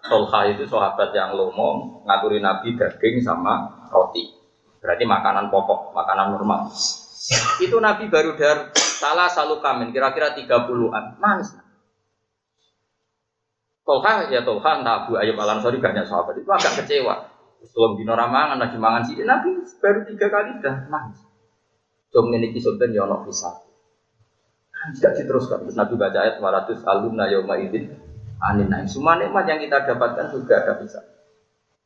[0.07, 4.35] Tolha itu sahabat yang lomo ngaturi Nabi daging sama roti.
[4.83, 6.71] Berarti makanan pokok, makanan normal.
[7.63, 11.23] Itu Nabi baru dahar salah selalu kamen kira-kira 30-an.
[11.23, 11.55] Manis.
[13.87, 17.36] Tolha ya Tolha entah Abu Ayub Al Ansori banyak sahabat itu agak kecewa.
[17.65, 21.21] Sebelum dino ramangan lagi mangan sih Nabi baru tiga kali dah nangis.
[22.13, 23.53] Jom ini kisah ya ono bisa.
[24.97, 25.67] Tidak diteruskan.
[25.67, 27.91] Terus Nabi baca ayat 200 alumna yauma idin
[28.41, 28.87] anin naim.
[28.87, 31.01] Semua nikmat yang kita dapatkan juga ada bisa.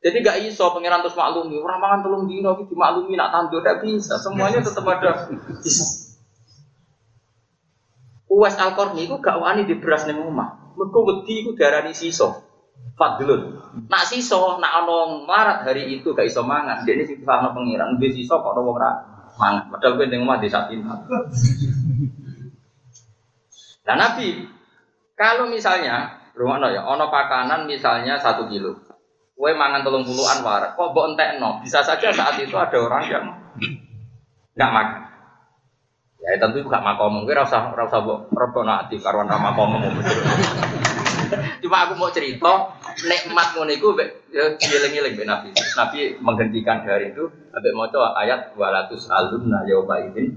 [0.01, 3.85] Jadi gak iso pangeran terus maklumi, orang mangan telung dino iki dimaklumi nak tandur tidak
[3.85, 4.17] bisa.
[4.17, 5.29] Semuanya tetap ada
[5.61, 5.85] bisa.
[8.25, 10.73] Uwais al qarni itu gak wani di beras ning omah.
[10.73, 12.50] Mergo wedi iku diarani siso.
[12.99, 13.41] Fadlun.
[13.87, 16.83] Nak siso, nak ono marat hari itu gak iso mangan.
[16.85, 18.91] Dia ini sing paham pangeran, dia siso kok ono wong ra
[19.39, 19.73] mangan.
[19.73, 21.01] Padahal kowe ning omah desa pintar.
[23.81, 24.45] Nah Nabi,
[25.17, 28.77] kalau misalnya, rumah ya, ono pakanan misalnya satu kilo,
[29.33, 33.25] kue mangan telung puluhan warak, kok mbok no, bisa saja saat itu ada orang yang
[34.53, 35.01] nggak makan.
[36.21, 39.81] Ya tentu gak makom, gue rasa rasa mbok rebo nanti karuan rama makom
[41.71, 42.75] Cuma aku mau cerita,
[43.07, 43.95] nikmat ngono iku
[44.27, 45.55] ya dieling-eling be Nabi.
[45.55, 50.35] Nabi menghentikan hari itu, ambek maca ayat 200 alumna yauma idzin.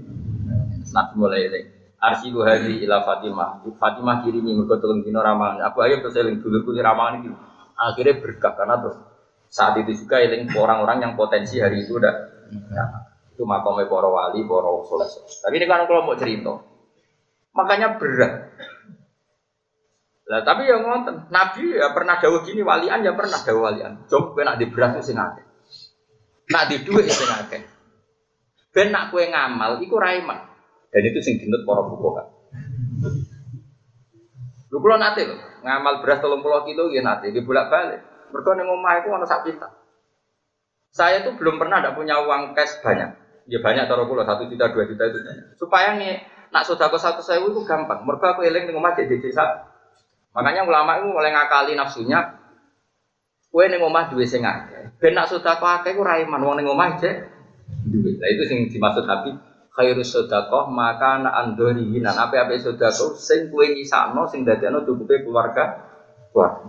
[0.95, 1.65] Nabi mulai eling.
[1.99, 3.67] Arsilu hari ila Fatimah.
[3.67, 5.59] Fatimah kirimi mergo telung dino ramangan.
[5.67, 7.29] Aku ayo terus eling dulurku ramangan iki.
[7.83, 8.95] Akhirnya berkah karena terus
[9.51, 12.15] saat itu juga eling orang-orang yang potensi hari itu udah
[12.47, 15.11] ya, itu makamnya para wali, para soleh.
[15.43, 16.63] Tapi ini kan kalau mau cerita,
[17.51, 18.54] makanya berat.
[20.25, 24.09] Lah tapi yang ngonten, Nabi ya pernah dawuh gini, walian ya pernah dawuh walian.
[24.09, 25.45] Jom kowe nak di beras sing akeh.
[26.49, 27.61] Nak di dhuwit sing akeh.
[28.73, 30.49] Ben nak kowe ngamal iku raiman.
[30.89, 32.25] Dan itu sing dinut para kan.
[34.73, 38.01] Lu kula nate lho, ngamal beras 30 kilo ya nate, di bolak-balik.
[38.33, 39.45] Mergo ning omah iku ana sak
[40.89, 43.13] Saya tuh belum pernah ada punya uang cash banyak.
[43.45, 45.21] Ya banyak taruh kula satu juta, dua juta itu.
[45.61, 46.17] Supaya nih
[46.49, 48.01] nak sodako satu sewu itu gampang.
[48.01, 49.74] Mergo aku eling ning omah jadi desa.
[50.35, 52.43] Makanya ulama itu mulai ngakali nafsunya.
[53.47, 54.99] Kue ning omah duwe sing akeh.
[54.99, 57.15] Ben nak sodako akeh ku ra iman wong ning omah cek
[57.87, 58.19] duwe.
[58.19, 59.39] Lah itu sing dimaksud Habib
[59.75, 65.27] khairu sodakoh maka anak andori hinan apa apa sodakoh sing kue nyisano sing dadano cukupe
[65.27, 65.83] keluarga
[66.31, 66.63] keluarga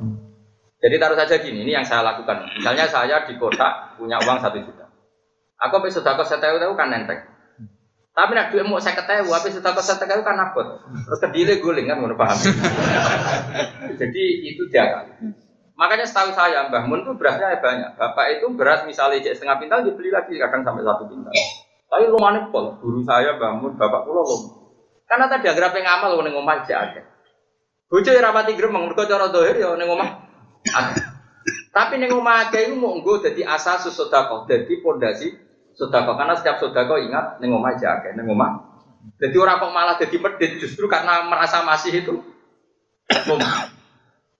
[0.83, 4.59] jadi taruh saja gini ini yang saya lakukan misalnya saya di kota punya uang satu
[4.59, 4.91] juta
[5.63, 7.23] aku apa sodakoh saya tahu tahu kan nenteng
[8.17, 11.85] tapi nak duit mau saya ketahui apa sodakoh saya tahu kan abot terus kedile guling
[11.85, 12.39] kan mau paham
[14.01, 15.05] jadi itu dia
[15.77, 18.01] Makanya setahu saya Mbah Mun itu berasnya banyak.
[18.01, 21.33] Bapak itu beras misalnya setengah pintal dibeli lagi kadang sampai satu pintal.
[21.87, 24.43] Tapi rumahnya pol, guru saya bangun, bapak pulau lom.
[25.07, 27.03] Karena tadi agar apa ngamal ning omah aja ada.
[27.87, 30.27] Bojo ya rapati gremeng, mergo cara dohir ya ning omah
[31.71, 35.46] Tapi ning omah akeh iku monggo dadi asas sedekah, dadi pondasi
[35.77, 36.17] sedekah.
[36.17, 38.81] Karena setiap sedekah ingat ning omah aja akeh, ning omah.
[39.23, 42.15] Jadi orang kok malah jadi medit justru karena merasa masih itu.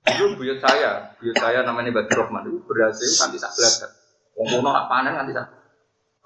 [0.07, 3.91] Dulu buyut saya, buyut saya namanya Badr Rahman itu berhasil kan bisa belajar.
[4.35, 5.47] Wong kuno nak panen kan bisa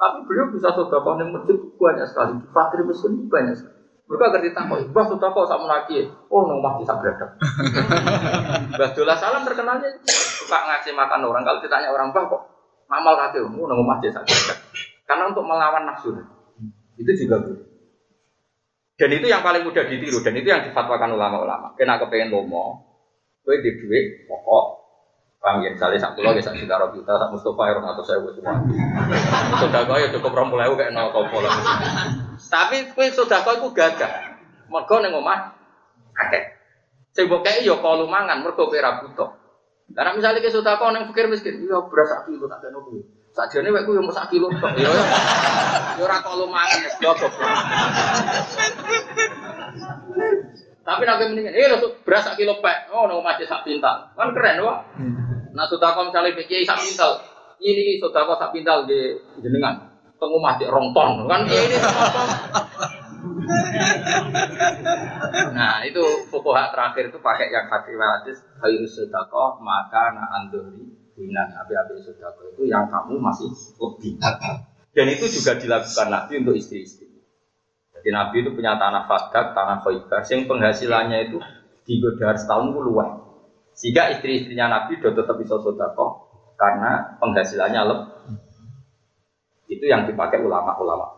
[0.00, 2.32] tapi beliau bisa sodako yang masjid banyak sekali.
[2.56, 3.76] Fakir miskin banyak sekali.
[4.08, 6.08] Mereka agar ditangkap, bah sodako sama lagi.
[6.32, 7.36] Oh, nomah bisa beradab.
[8.80, 11.44] Bah Dola Salam terkenalnya suka ngasih makan orang.
[11.44, 12.42] Kalau ditanya orang bah kok
[12.88, 14.58] ngamal kaki, oh nomah bisa beradab.
[15.10, 16.14] Karena untuk melawan nafsu
[16.94, 17.66] itu juga boleh.
[18.94, 21.74] Dan itu yang paling mudah ditiru dan itu yang difatwakan ulama-ulama.
[21.74, 22.84] Kena kepengen lomo,
[23.42, 24.80] gue di duit pokok
[25.40, 28.60] Paham ya, misalnya sak pulau, sak juta, juta, sak Mustafa, ya atau saya buat semua.
[29.56, 31.48] Sudah kau ya cukup rompulah, kayak nol kau pola.
[32.36, 34.36] Tapi kue sudah kau itu gagah.
[34.68, 35.56] Mereka neng omah,
[36.12, 36.44] kakek.
[37.16, 39.32] Saya buat kayak yo kalau mangan, mereka kira butuh.
[39.96, 43.00] Karena misalnya kue sudah kau neng pikir miskin, iya berasa kilo tak ada nopo.
[43.40, 44.76] Sajane wek ku yo sak kilo tok.
[44.76, 45.04] Yo yo
[46.04, 47.32] ora kalau mangan ya goblok.
[50.80, 51.72] Tapi nabi mendingan, eh
[52.04, 54.84] beras sak kilo pek, oh nong masih sak pintal, kan keren wah.
[55.56, 57.20] Nah sudah kau misalnya pikir sak pintal,
[57.64, 59.88] ini sudah kau sak pintal di jenengan,
[60.20, 61.76] pengumah di rongton, kan ini
[65.52, 66.00] nah itu
[66.32, 72.00] pokok hak terakhir itu pakai yang hati hadis kayu sedekah maka na andori binan api-api
[72.00, 74.16] sedekah itu yang kamu masih lebih
[74.96, 77.12] dan itu juga dilakukan nabi untuk istri-istri
[78.00, 81.38] jadi nabi itu punya tanah fadak tanah khaybar yang penghasilannya itu
[81.84, 83.30] di godar setahun luas
[83.80, 86.28] sehingga istri-istrinya Nabi sudah tetap bisa sodako
[86.60, 88.08] karena penghasilannya lebih.
[89.72, 91.16] Itu yang dipakai ulama-ulama.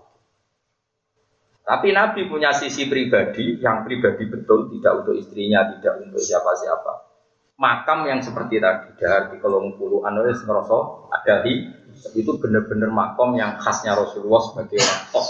[1.67, 7.12] Tapi Nabi punya sisi pribadi yang pribadi betul, tidak untuk istrinya, tidak untuk siapa-siapa.
[7.61, 11.69] Makam yang seperti tadi dari kolong puluh anulis ngeroso ada di
[12.17, 15.29] itu benar-benar makam yang khasnya Rasulullah sebagai orang tos.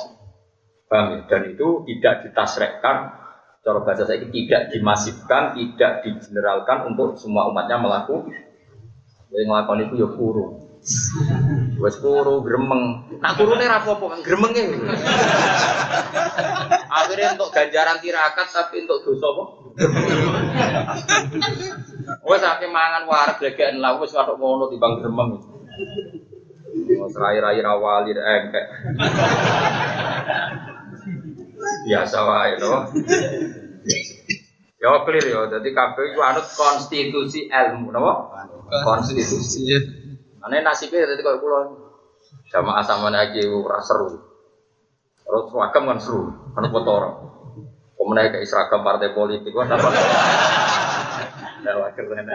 [0.93, 1.25] Ya?
[1.29, 2.97] Dan itu tidak ditasrekkan
[3.62, 8.35] cara bahasa saya tidak dimasifkan, tidak digeneralkan untuk semua umatnya melakukan.
[9.33, 10.47] Yang melakukan itu ya kuru.
[11.79, 13.07] Wes kuru, gremeng.
[13.23, 14.83] Nah kurune ra apa-apa kan gremenge.
[16.93, 19.45] Akhirnya untuk ganjaran tirakat tapi untuk dosa apa?
[22.23, 25.43] Wes akeh mangan warak blegekan lah wes karo ngono timbang gremeng.
[26.99, 28.66] Mau serai-rai rawali engkek.
[31.83, 32.70] Biasa wae to.
[34.83, 38.47] Ya clear ya, jadi kabeh iku anut konstitusi ilmu, napa?
[38.83, 39.79] Konstitusi.
[40.43, 41.95] Ane nasibnya jadi kayak pulau
[42.51, 44.18] jamaah sama lagi ora seru.
[45.23, 47.03] Terus seragam kan seru, kan kotor.
[47.95, 49.91] Kemudian kayak seragam partai politik, wah apa?
[51.63, 52.27] Dawa keren.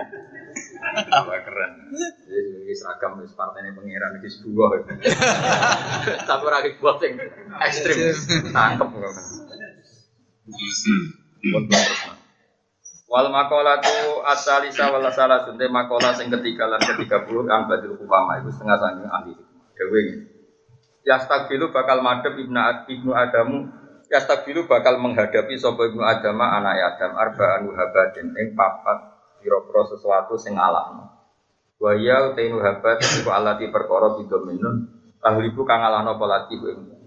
[1.08, 1.72] Dawa keren.
[2.28, 4.70] Jadi seragam di partai ini pengiran di sebuah.
[6.28, 7.20] Tapi lagi buat yang
[7.64, 7.98] ekstrim,
[8.56, 9.16] tangkep kan.
[13.08, 17.96] Wal makola tu asalisa wal salah sunte makola sing ketiga lan ketiga puluh an badil
[17.96, 19.34] upama itu setengah sangking ahli
[19.80, 20.28] dewe
[21.08, 22.60] Yastabilu bakal madep ibnu
[22.92, 23.72] ibnu Adamu
[24.12, 30.58] Yastabilu bakal menghadapi sopo ibnu Adama anak Adam arbaan wahabadin ing papat pira-pira sesuatu sing
[30.58, 31.08] alakno.
[31.78, 34.90] Wa ya utainu habat iku alati perkara bidominun
[35.22, 36.58] tahlibu kang alahno polati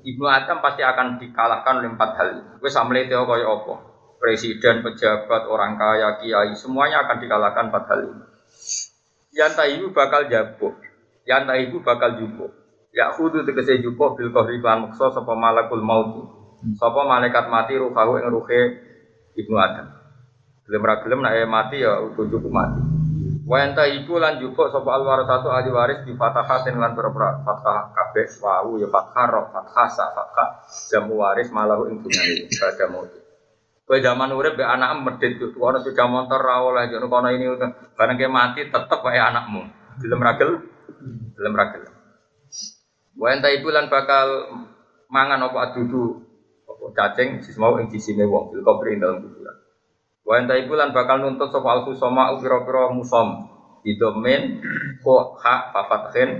[0.01, 2.29] Ibnu Adam pasti akan dikalahkan oleh empat hal.
[2.65, 3.75] Wis amlete kaya apa?
[4.21, 8.25] presiden, pejabat, orang kaya, kiai, semuanya akan dikalahkan empat hal ini.
[9.33, 10.77] Yang ibu bakal jabuk,
[11.25, 12.53] yang ibu bakal jubuk.
[12.93, 16.37] Ya khudu tegese jubuk bil kohri lan mukso sapa malakul maut.
[16.61, 18.61] Malaikat mati ruhahu ing ruhe
[19.39, 20.00] Ibnu Adam.
[20.71, 22.79] Gelem ra gelem nek mati ya cukup mati.
[23.43, 27.91] Wa enta ibu lan jubuk sapa al satu ahli waris di fatahatin lan berapa fathah
[27.91, 30.63] kabeh wau ya fathah roh fathah sa fathah
[30.95, 33.11] jamu waris malahu ing dunyane pada maut.
[33.83, 37.51] Kowe zaman urip be anak medit tuh, ana sepeda motor ra oleh jono kono ini
[37.99, 39.67] bareng ke mati tetep wae anakmu.
[39.99, 40.51] Gelem ragel,
[41.35, 41.83] gelem ragel.
[43.19, 44.55] Wa enta ibu lan bakal
[45.11, 46.23] mangan apa adudu
[46.71, 49.40] apa cacing sis mau ing sisine wong bil dalam.
[50.31, 53.51] Wa lan bakal nuntut sapa al soma pira-pira musom.
[53.83, 54.63] Didomen
[55.03, 56.39] ko hak fafathin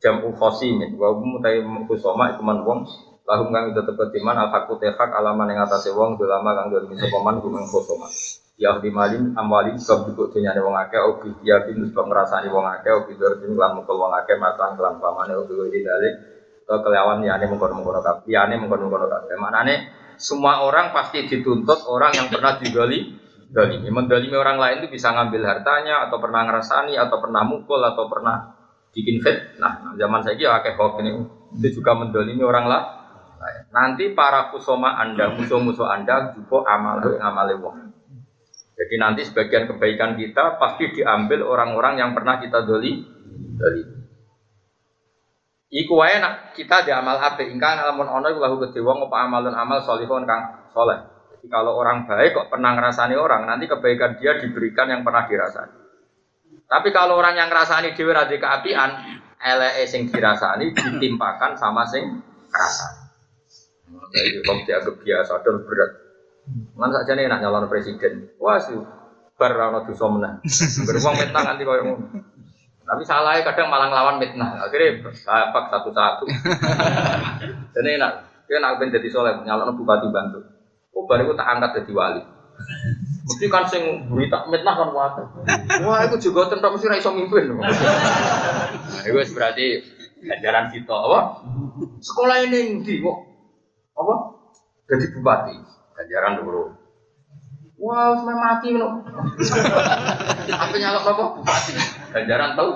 [0.00, 2.88] jamu khosimin wa mutai kusoma iku man wong
[3.28, 3.82] lahum kang itu
[4.24, 8.08] iman al hakku tehak alaman yang atas wong lama kang dolimi sopaman gumeng kosoma
[8.56, 12.64] ya di malin amwalin sebab cukup dunia wong akeh obi ya bin sebab ngerasani wong
[12.80, 15.52] akeh obi dorjin kelan mukul wong akeh matan kelan pamane obi
[16.70, 19.66] atau kelawan ya mengkono mengkono kap ya mengkono mengkono kap mana
[20.20, 23.16] semua orang pasti dituntut orang yang pernah digali
[23.50, 28.06] dalimi mendalimi orang lain itu bisa ngambil hartanya atau pernah ngerasani atau pernah mukul atau
[28.06, 28.54] pernah
[28.94, 31.10] bikin fit nah zaman saya ya akeh hoax ini
[31.58, 32.82] itu juga mendalimi orang lah
[33.70, 37.76] Nanti para kusoma Anda, musuh-musuh Anda juga amal amal wong.
[38.76, 43.04] Jadi nanti sebagian kebaikan kita pasti diambil orang-orang yang pernah kita doli.
[45.70, 49.16] Iku wae nak kita di amal ape ingkang lamun ono iku lahu gede wong apa
[49.22, 50.98] amalun amal solihun kang soleh.
[51.30, 55.78] Jadi kalau orang baik kok pernah ngerasani orang, nanti kebaikan dia diberikan yang pernah dirasani.
[56.66, 58.90] Tapi kalau orang yang ngerasani dhewe ra keapian,
[59.38, 62.18] eleke sing dirasani ditimpakan sama sing
[62.50, 63.02] ngrasani.
[64.10, 65.90] Jadi kok dianggap biasa dan berat.
[66.74, 68.26] Mana saja nih nak nyalon presiden.
[68.42, 68.74] Wah sih,
[69.38, 70.10] bar rano dosa.
[70.82, 71.94] Beruang mitnah nanti kau yang
[72.90, 74.66] tapi salah kadang malah ngelawan mitnah.
[74.66, 76.26] Akhirnya sahabat satu-satu.
[77.78, 78.12] Jadi enak.
[78.50, 80.42] Dia nak ben jadi soleh, nyalon bupati bantu.
[80.90, 82.22] Oh baru tak angkat jadi wali.
[83.30, 85.22] Mesti kan sing berita mitnah kan wae.
[85.86, 87.46] Wah, itu juga tentang mesti ra iso mimpin.
[88.90, 89.66] Nah, itu berarti
[90.26, 91.46] ajaran kita apa?
[92.02, 93.18] Sekolah ini ndi kok
[93.94, 94.14] apa?
[94.90, 95.54] Jadi bupati.
[95.94, 96.74] Ganjaran dulu.
[97.78, 98.98] Wah, wow, mati loh.
[100.52, 101.24] Apa nyalok apa?
[101.40, 101.72] Bupati.
[102.10, 102.72] Ganjaran tahu?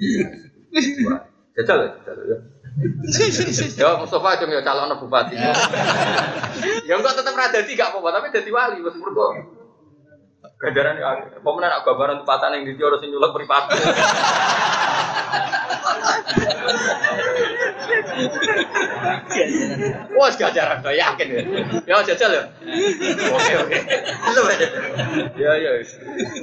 [1.60, 2.38] Jajal ya, jajal ya.
[3.76, 5.34] Ya Mustafa ya calon bupati.
[6.86, 9.59] ya enggak tetap ada tiga apa tapi jadi wali wis mergo.
[10.60, 13.80] Ganjaran ya, pemenang aku gambaran tempatan yang di harus nyulek privasi.
[20.12, 21.42] Wah, gajaran tuh yakin ya.
[21.88, 22.44] Ya jajal ya.
[23.32, 23.78] Oke oke.
[25.40, 25.70] Ya ya.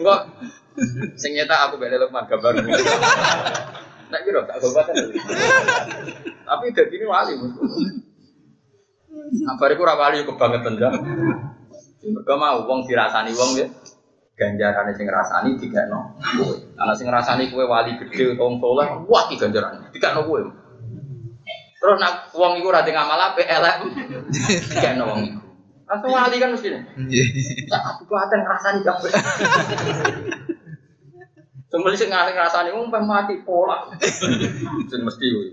[0.01, 0.21] Enggak.
[1.21, 2.57] Sing aku beda Lukman gambar.
[4.09, 4.97] Nak kira tak kan.
[6.25, 7.33] Tapi dadi ini wali.
[9.45, 10.89] Nah, bariku ora wali kebangetan ya.
[12.01, 13.67] Mergo mau wong dirasani wong ya
[14.37, 16.55] ganjaran sing ngrasani dikekno kowe.
[16.77, 20.41] Ana sing ngrasani kowe wali gede wong saleh, wah iki ganjaran dikekno kowe.
[21.77, 23.75] Terus nak wong iku ora ngamal apik elek
[24.69, 25.41] dikekno wong iku.
[25.89, 26.69] Langsung wali kan mesti.
[27.65, 29.11] Tak kabupaten ngrasani kabeh.
[31.73, 33.89] Sembeli sing ngrasani wong mati pola.
[34.85, 35.47] Sing mesti kowe.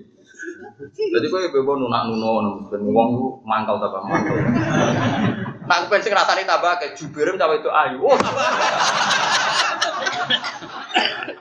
[0.95, 4.37] Jadi kau bebo nunak nuno, ben wong mangkal tak mangkal.
[5.65, 7.99] Nak aku pengen rasane tambah kayak jubirim tambah itu ayu.
[8.05, 8.17] Oh,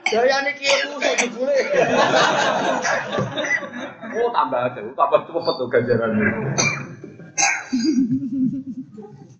[0.04, 1.58] Daya niki kusuk jebule.
[4.14, 6.10] Oh tambah ada, tambah cepet tuh ganjaran.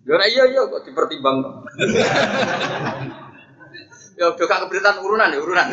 [0.05, 1.65] Ya iya iya kok dipertimbang.
[4.15, 5.67] Ya udah gak keberitaan urunan ya urunan.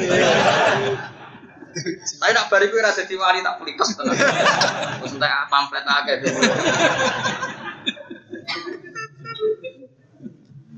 [1.73, 4.17] Tapi nak bariku rasa diwari tak pelikas tenan.
[4.17, 6.17] Terus entek pamflet akeh.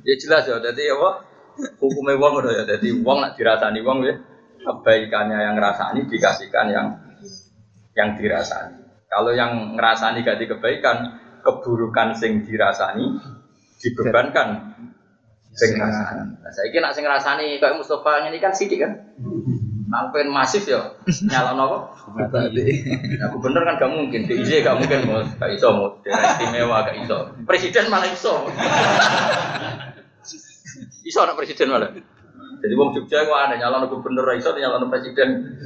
[0.05, 1.25] Ya jelas ya, jadi apa?
[1.81, 4.15] Hukumnya wong udah ya, jadi wong nak dirasani wong ya
[4.65, 6.87] kebaikannya yang ngerasani dikasihkan yang
[7.95, 8.85] yang dirasani.
[9.07, 10.97] Kalau yang ngerasani gak di kebaikan,
[11.41, 13.17] keburukan sing dirasani
[13.79, 14.77] dibebankan
[15.55, 16.43] sing ngerasani.
[16.43, 18.93] Nah, saya kira sing ngerasani kayak Mustafa ini kan sidik kan?
[19.85, 20.97] Nangpen masif ya,
[21.31, 21.95] nyala nopo?
[23.15, 26.99] Ya, bener kan gak mungkin, DIY gak mungkin mau, gak iso mau, daerah istimewa gak
[27.05, 27.19] iso.
[27.47, 28.35] Presiden malah iso.
[31.05, 31.93] Iso anak presiden malah.
[32.65, 35.61] Jadi wong Jogja kok aneh nyalon gubernur iso nyalon presiden.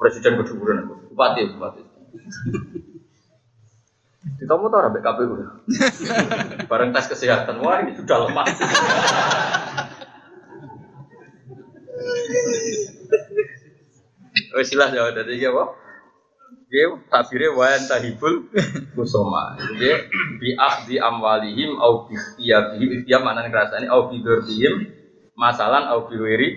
[0.00, 1.82] Presiden kedudukan bupati bupati.
[4.40, 5.34] Ditemu tau rabe KPU.
[6.68, 8.44] Bareng tes kesehatan, wah ini sudah lemah.
[14.56, 15.64] Wes jelas ya iki apa?
[16.70, 18.46] Dia tabire wa tahibul
[18.94, 19.58] kusoma.
[19.58, 19.90] Jadi
[20.38, 22.14] bi akhdi amwalihim au bi
[22.46, 24.86] iyabihim dia mana ngrasani au bi dzurrihim
[25.34, 26.48] masalan au bi wiri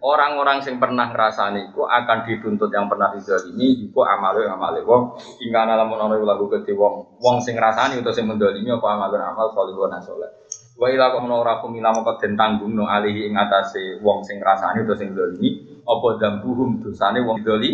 [0.00, 5.68] Orang-orang yang pernah ngerasani itu akan dituntut yang pernah didolimi iku amale amale wong hingga
[5.68, 7.20] lamun ana lagu gede wong.
[7.20, 10.30] Wong sing ngrasani utawa sing mendolimi apa amalun amal salihun saleh
[10.74, 14.98] Wa ila menawa ora kumila mongko den tanggungno alihi ing atase wong sing ngrasani utawa
[14.98, 17.70] sing dolimi apa dambuhum dosane wong doli